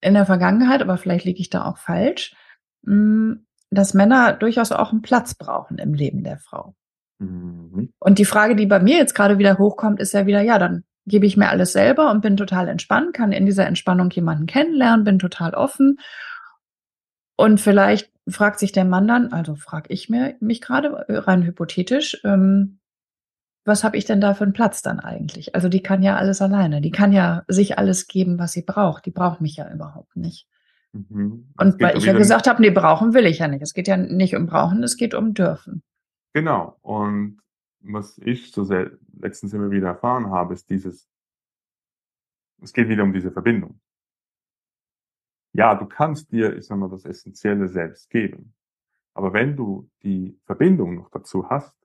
[0.00, 2.34] in der Vergangenheit, aber vielleicht liege ich da auch falsch,
[2.84, 6.74] hm, dass Männer durchaus auch einen Platz brauchen im Leben der Frau.
[7.18, 7.92] Mhm.
[7.98, 10.84] Und die Frage, die bei mir jetzt gerade wieder hochkommt, ist ja wieder, ja, dann
[11.06, 15.04] gebe ich mir alles selber und bin total entspannt, kann in dieser Entspannung jemanden kennenlernen,
[15.04, 15.98] bin total offen.
[17.36, 21.42] Und vielleicht fragt sich der Mann dann, also frage ich mir mich gerade äh, rein
[21.42, 22.78] hypothetisch, ähm,
[23.64, 25.54] was habe ich denn da für einen Platz dann eigentlich?
[25.54, 29.06] Also die kann ja alles alleine, die kann ja sich alles geben, was sie braucht.
[29.06, 30.48] Die braucht mich ja überhaupt nicht.
[30.92, 31.48] Mhm.
[31.56, 33.62] Und weil ich ja gesagt habe, nee, brauchen will ich ja nicht.
[33.62, 35.82] Es geht ja nicht um brauchen, es geht um dürfen.
[36.32, 36.78] Genau.
[36.82, 37.40] Und
[37.80, 41.08] was ich so sehr letztens immer wieder erfahren habe, ist dieses,
[42.60, 43.80] es geht wieder um diese Verbindung.
[45.52, 48.54] Ja, du kannst dir, ich sag mal, das Essentielle selbst geben.
[49.14, 51.76] Aber wenn du die Verbindung noch dazu hast,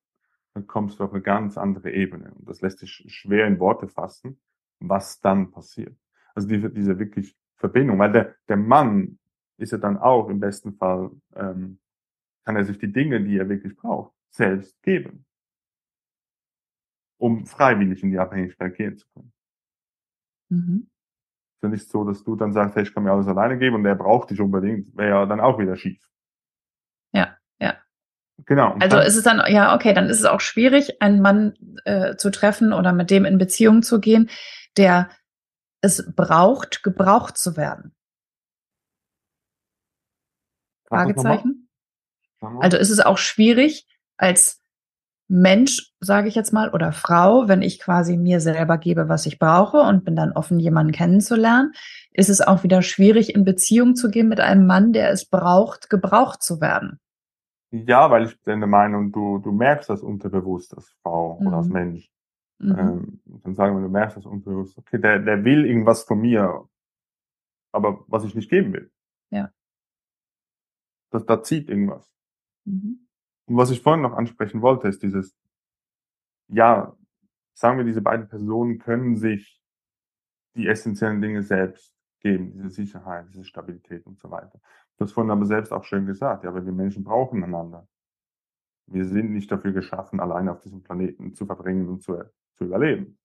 [0.54, 2.34] dann kommst du auf eine ganz andere Ebene.
[2.34, 4.40] Und das lässt sich schwer in Worte fassen,
[4.80, 5.96] was dann passiert.
[6.34, 9.20] Also diese, diese wirklich Verbindung, weil der, der Mann
[9.58, 11.80] ist ja dann auch im besten Fall, ähm,
[12.46, 15.26] kann er sich die Dinge, die er wirklich braucht, selbst geben
[17.18, 19.34] um freiwillig in die Abhängigkeit gehen zu können.
[20.50, 20.90] Mhm.
[21.58, 23.78] Ist ja nicht so, dass du dann sagst, hey, ich kann mir alles alleine geben
[23.78, 26.00] und der braucht dich unbedingt, wäre ja dann auch wieder schief.
[27.14, 27.74] Ja, ja.
[28.46, 28.76] Genau.
[28.80, 31.56] Also ist es dann, ja, okay, dann ist es auch schwierig, einen Mann
[31.86, 34.30] äh, zu treffen oder mit dem in Beziehung zu gehen,
[34.78, 35.10] der
[35.82, 37.96] es braucht, gebraucht zu werden.
[40.86, 41.70] Fragezeichen?
[42.40, 43.88] Also ist es auch schwierig,
[44.18, 44.64] als
[45.30, 49.40] Mensch, sage ich jetzt mal, oder Frau, wenn ich quasi mir selber gebe, was ich
[49.40, 51.74] brauche und bin dann offen, jemanden kennenzulernen,
[52.12, 55.90] ist es auch wieder schwierig, in Beziehung zu gehen mit einem Mann, der es braucht,
[55.90, 57.00] gebraucht zu werden.
[57.72, 61.48] Ja, weil ich bin der Meinung, du, du merkst das unterbewusst als Frau mhm.
[61.48, 61.74] oder als mhm.
[61.74, 62.10] Mensch.
[62.60, 62.80] Mhm.
[62.80, 64.78] Ähm, dann sagen wir, du merkst das unterbewusst.
[64.78, 66.68] Okay, der, der will irgendwas von mir,
[67.74, 68.92] aber was ich nicht geben will.
[69.30, 69.52] Ja.
[71.12, 72.10] Das, da zieht irgendwas.
[72.66, 73.07] Mhm.
[73.48, 75.36] Und was ich vorhin noch ansprechen wollte, ist dieses,
[76.50, 76.96] ja,
[77.54, 79.62] sagen wir, diese beiden Personen können sich
[80.56, 84.60] die essentiellen Dinge selbst geben, diese Sicherheit, diese Stabilität und so weiter.
[84.98, 87.88] Du hast vorhin aber selbst auch schön gesagt, ja, weil wir Menschen brauchen einander.
[88.88, 92.18] Wir sind nicht dafür geschaffen, alleine auf diesem Planeten zu verbringen und zu,
[92.56, 93.18] zu überleben.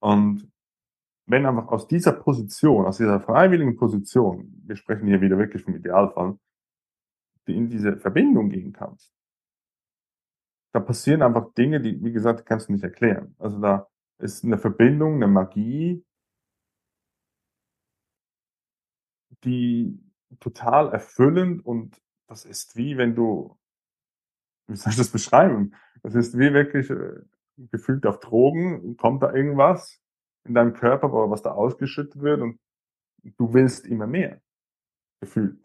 [0.00, 0.50] Und
[1.26, 5.74] wenn einfach aus dieser Position, aus dieser freiwilligen Position, wir sprechen hier wieder wirklich vom
[5.74, 6.38] Idealfall,
[7.46, 9.12] in diese Verbindung gehen kannst,
[10.72, 13.34] da passieren einfach Dinge, die, wie gesagt, kannst du nicht erklären.
[13.38, 13.88] Also da
[14.18, 16.04] ist eine Verbindung, eine Magie,
[19.44, 19.98] die
[20.40, 23.58] total erfüllend und das ist wie wenn du,
[24.68, 25.74] wie soll ich das beschreiben?
[26.02, 27.20] Das ist wie wirklich äh,
[27.70, 30.00] gefühlt auf Drogen, kommt da irgendwas
[30.44, 32.58] in deinem Körper, was da ausgeschüttet wird und
[33.36, 34.40] du willst immer mehr.
[35.20, 35.61] Gefühlt.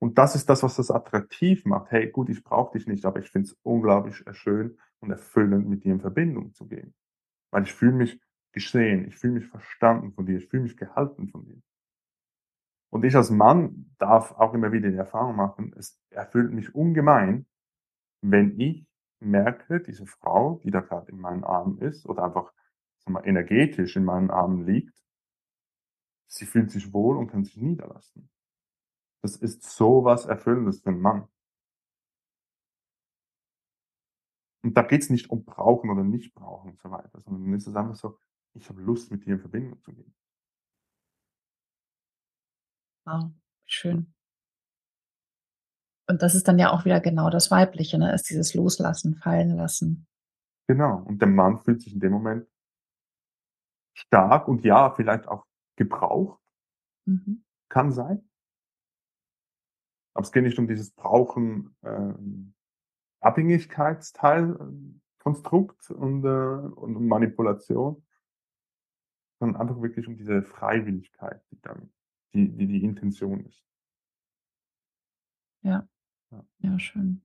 [0.00, 1.90] Und das ist das, was das attraktiv macht.
[1.90, 5.84] Hey, gut, ich brauche dich nicht, aber ich finde es unglaublich schön und erfüllend, mit
[5.84, 6.94] dir in Verbindung zu gehen.
[7.50, 8.20] Weil ich fühle mich
[8.52, 11.60] gesehen, ich fühle mich verstanden von dir, ich fühle mich gehalten von dir.
[12.90, 17.46] Und ich als Mann darf auch immer wieder die Erfahrung machen, es erfüllt mich ungemein,
[18.22, 18.86] wenn ich
[19.20, 22.52] merke, diese Frau, die da gerade in meinen Armen ist oder einfach
[22.98, 24.94] sag mal, energetisch in meinen Armen liegt,
[26.26, 28.30] sie fühlt sich wohl und kann sich niederlassen.
[29.22, 31.28] Das ist so was Erfüllendes für einen Mann.
[34.62, 37.66] Und da geht's nicht um brauchen oder nicht brauchen und so weiter, sondern dann ist
[37.66, 38.18] es einfach so,
[38.54, 40.14] ich habe Lust, mit dir in Verbindung zu gehen.
[43.06, 43.30] Wow,
[43.64, 44.12] schön.
[46.08, 48.12] Und das ist dann ja auch wieder genau das Weibliche, ne?
[48.12, 50.06] Ist dieses Loslassen, Fallen lassen.
[50.66, 51.02] Genau.
[51.04, 52.48] Und der Mann fühlt sich in dem Moment
[53.94, 55.46] stark und ja, vielleicht auch
[55.76, 56.40] gebraucht.
[57.06, 57.44] Mhm.
[57.68, 58.29] Kann sein.
[60.14, 62.54] Aber es geht nicht um dieses Brauchen, ähm,
[63.20, 68.04] Abhängigkeitsteil, äh, Konstrukt und, äh, und Manipulation,
[69.38, 71.90] sondern einfach wirklich um diese Freiwilligkeit, die dann
[72.32, 73.64] die, die, die Intention ist.
[75.62, 75.86] Ja.
[76.60, 77.22] Ja, schön.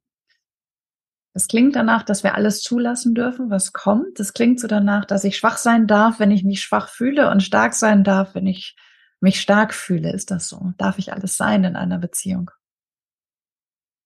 [1.34, 4.20] Es klingt danach, dass wir alles zulassen dürfen, was kommt.
[4.20, 7.44] Es klingt so danach, dass ich schwach sein darf, wenn ich mich schwach fühle und
[7.44, 8.78] stark sein darf, wenn ich
[9.20, 10.14] mich stark fühle.
[10.14, 10.74] Ist das so?
[10.78, 12.52] Darf ich alles sein in einer Beziehung?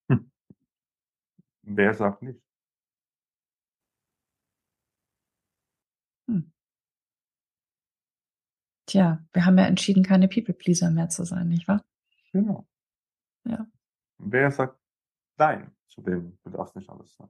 [0.09, 0.31] Hm.
[1.71, 2.41] Wer sagt nicht?
[6.27, 6.51] Hm.
[8.87, 11.85] Tja, wir haben ja entschieden, keine People-Pleaser mehr zu sein, nicht wahr?
[12.31, 12.67] Genau.
[13.45, 13.67] Ja.
[14.17, 14.79] Wer sagt
[15.37, 17.29] nein zu dem, du darfst nicht alles sein?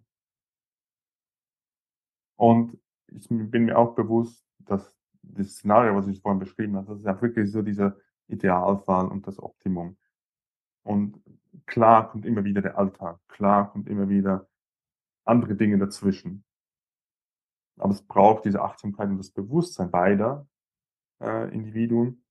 [2.38, 7.00] Und ich bin mir auch bewusst, dass das Szenario, was ich vorhin beschrieben habe, das
[7.00, 9.98] ist ja wirklich so dieser Idealfall und das Optimum.
[10.84, 11.22] Und
[11.66, 14.48] klar kommt immer wieder der Alltag, klar kommt immer wieder
[15.26, 16.44] andere Dinge dazwischen.
[17.78, 20.48] Aber es braucht diese Achtsamkeit und das Bewusstsein beider
[21.22, 22.26] äh, Individuen,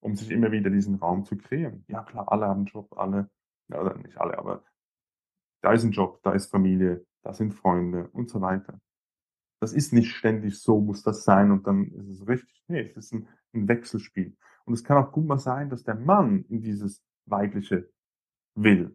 [0.00, 1.84] um sich immer wieder diesen Raum zu kreieren.
[1.88, 3.30] Ja klar, alle haben einen Job, alle,
[3.68, 4.64] oder nicht alle, aber
[5.62, 8.80] da ist ein Job, da ist Familie, da sind Freunde und so weiter.
[9.60, 12.62] Das ist nicht ständig so, muss das sein und dann ist es richtig.
[12.68, 14.36] Nee, es ist ein, ein Wechselspiel.
[14.64, 17.90] Und es kann auch gut mal sein, dass der Mann in dieses Weibliche
[18.62, 18.94] will.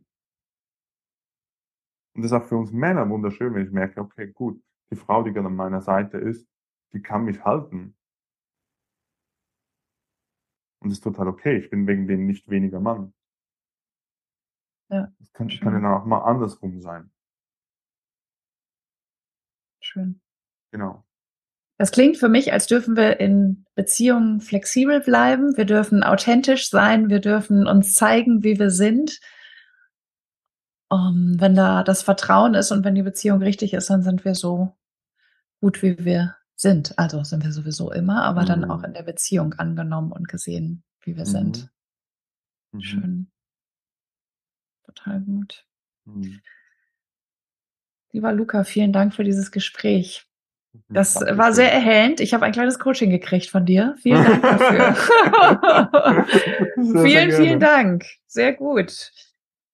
[2.15, 4.61] Und das ist auch für uns Männer wunderschön, wenn ich merke, okay, gut,
[4.91, 6.47] die Frau, die gerade an meiner Seite ist,
[6.93, 7.95] die kann mich halten.
[10.79, 11.57] Und das ist total okay.
[11.57, 13.13] Ich bin wegen dem nicht weniger Mann.
[14.89, 15.11] Ja.
[15.17, 17.09] Das kann, kann ja dann auch mal andersrum sein.
[19.79, 20.21] Schön.
[20.71, 21.03] Genau.
[21.77, 25.57] Das klingt für mich, als dürfen wir in Beziehungen flexibel bleiben.
[25.57, 27.09] Wir dürfen authentisch sein.
[27.09, 29.19] Wir dürfen uns zeigen, wie wir sind.
[30.89, 34.35] Um, wenn da das Vertrauen ist und wenn die Beziehung richtig ist, dann sind wir
[34.35, 34.75] so
[35.59, 36.97] gut, wie wir sind.
[36.97, 38.47] Also sind wir sowieso immer, aber mhm.
[38.47, 41.29] dann auch in der Beziehung angenommen und gesehen, wie wir mhm.
[41.29, 41.69] sind.
[42.71, 42.81] Mhm.
[42.81, 43.31] Schön.
[44.85, 45.65] Total gut.
[46.05, 46.41] Mhm.
[48.11, 50.27] Lieber Luca, vielen Dank für dieses Gespräch.
[50.73, 50.93] Mhm.
[50.93, 51.37] Das Dankeschön.
[51.37, 52.19] war sehr erhellend.
[52.19, 53.95] Ich habe ein kleines Coaching gekriegt von dir.
[54.01, 54.95] Vielen Dank dafür.
[57.03, 58.05] vielen, vielen Dank.
[58.27, 59.11] Sehr gut.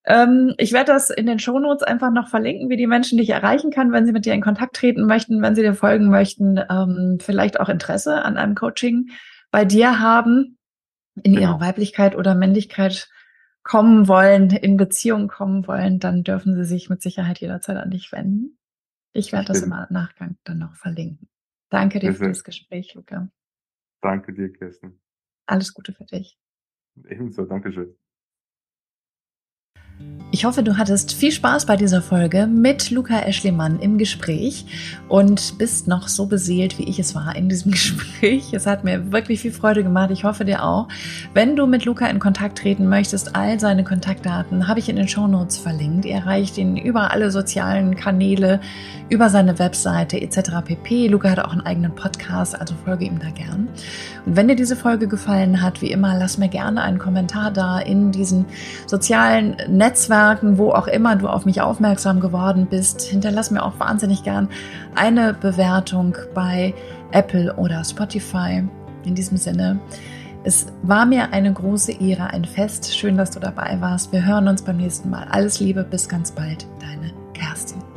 [0.06, 3.72] Ähm, ich werde das in den Shownotes einfach noch verlinken, wie die Menschen dich erreichen
[3.72, 7.18] kann, wenn sie mit dir in Kontakt treten möchten, wenn sie dir folgen möchten, ähm,
[7.20, 9.10] vielleicht auch Interesse an einem Coaching
[9.52, 10.58] bei dir haben,
[11.24, 11.42] in genau.
[11.42, 13.10] ihrer Weiblichkeit oder Männlichkeit
[13.64, 18.12] kommen wollen, in Beziehung kommen wollen, dann dürfen sie sich mit Sicherheit jederzeit an dich
[18.12, 18.58] wenden.
[19.14, 21.30] Ich werde das im Nachgang dann noch verlinken.
[21.70, 23.30] Danke dir für das Gespräch, Luca.
[24.02, 25.00] Danke dir, Kirsten.
[25.46, 26.38] Alles Gute für dich.
[27.08, 27.96] Ebenso, Dankeschön.
[30.32, 34.64] Ich hoffe, du hattest viel Spaß bei dieser Folge mit Luca Eschlemann im Gespräch
[35.08, 38.54] und bist noch so beseelt, wie ich es war in diesem Gespräch.
[38.54, 40.12] Es hat mir wirklich viel Freude gemacht.
[40.12, 40.88] Ich hoffe dir auch.
[41.34, 45.08] Wenn du mit Luca in Kontakt treten möchtest, all seine Kontaktdaten habe ich in den
[45.08, 46.06] Show Notes verlinkt.
[46.06, 48.60] Ihr erreicht ihn über alle sozialen Kanäle,
[49.10, 50.52] über seine Webseite etc.
[50.64, 51.08] pp.
[51.08, 53.68] Luca hat auch einen eigenen Podcast, also folge ihm da gern.
[54.28, 57.80] Und wenn dir diese Folge gefallen hat, wie immer, lass mir gerne einen Kommentar da
[57.80, 58.46] in diesen
[58.86, 59.58] sozialen
[59.90, 63.02] Netzwerken, wo auch immer du auf mich aufmerksam geworden bist.
[63.02, 64.48] Hinterlass mir auch wahnsinnig gern
[64.94, 66.76] eine Bewertung bei
[67.12, 68.64] Apple oder Spotify.
[69.04, 69.80] In diesem Sinne,
[70.44, 72.96] es war mir eine große Ehre, ein Fest.
[72.96, 74.14] Schön, dass du dabei warst.
[74.14, 75.26] Wir hören uns beim nächsten Mal.
[75.32, 76.68] Alles Liebe, bis ganz bald.
[76.80, 77.89] Deine Kerstin.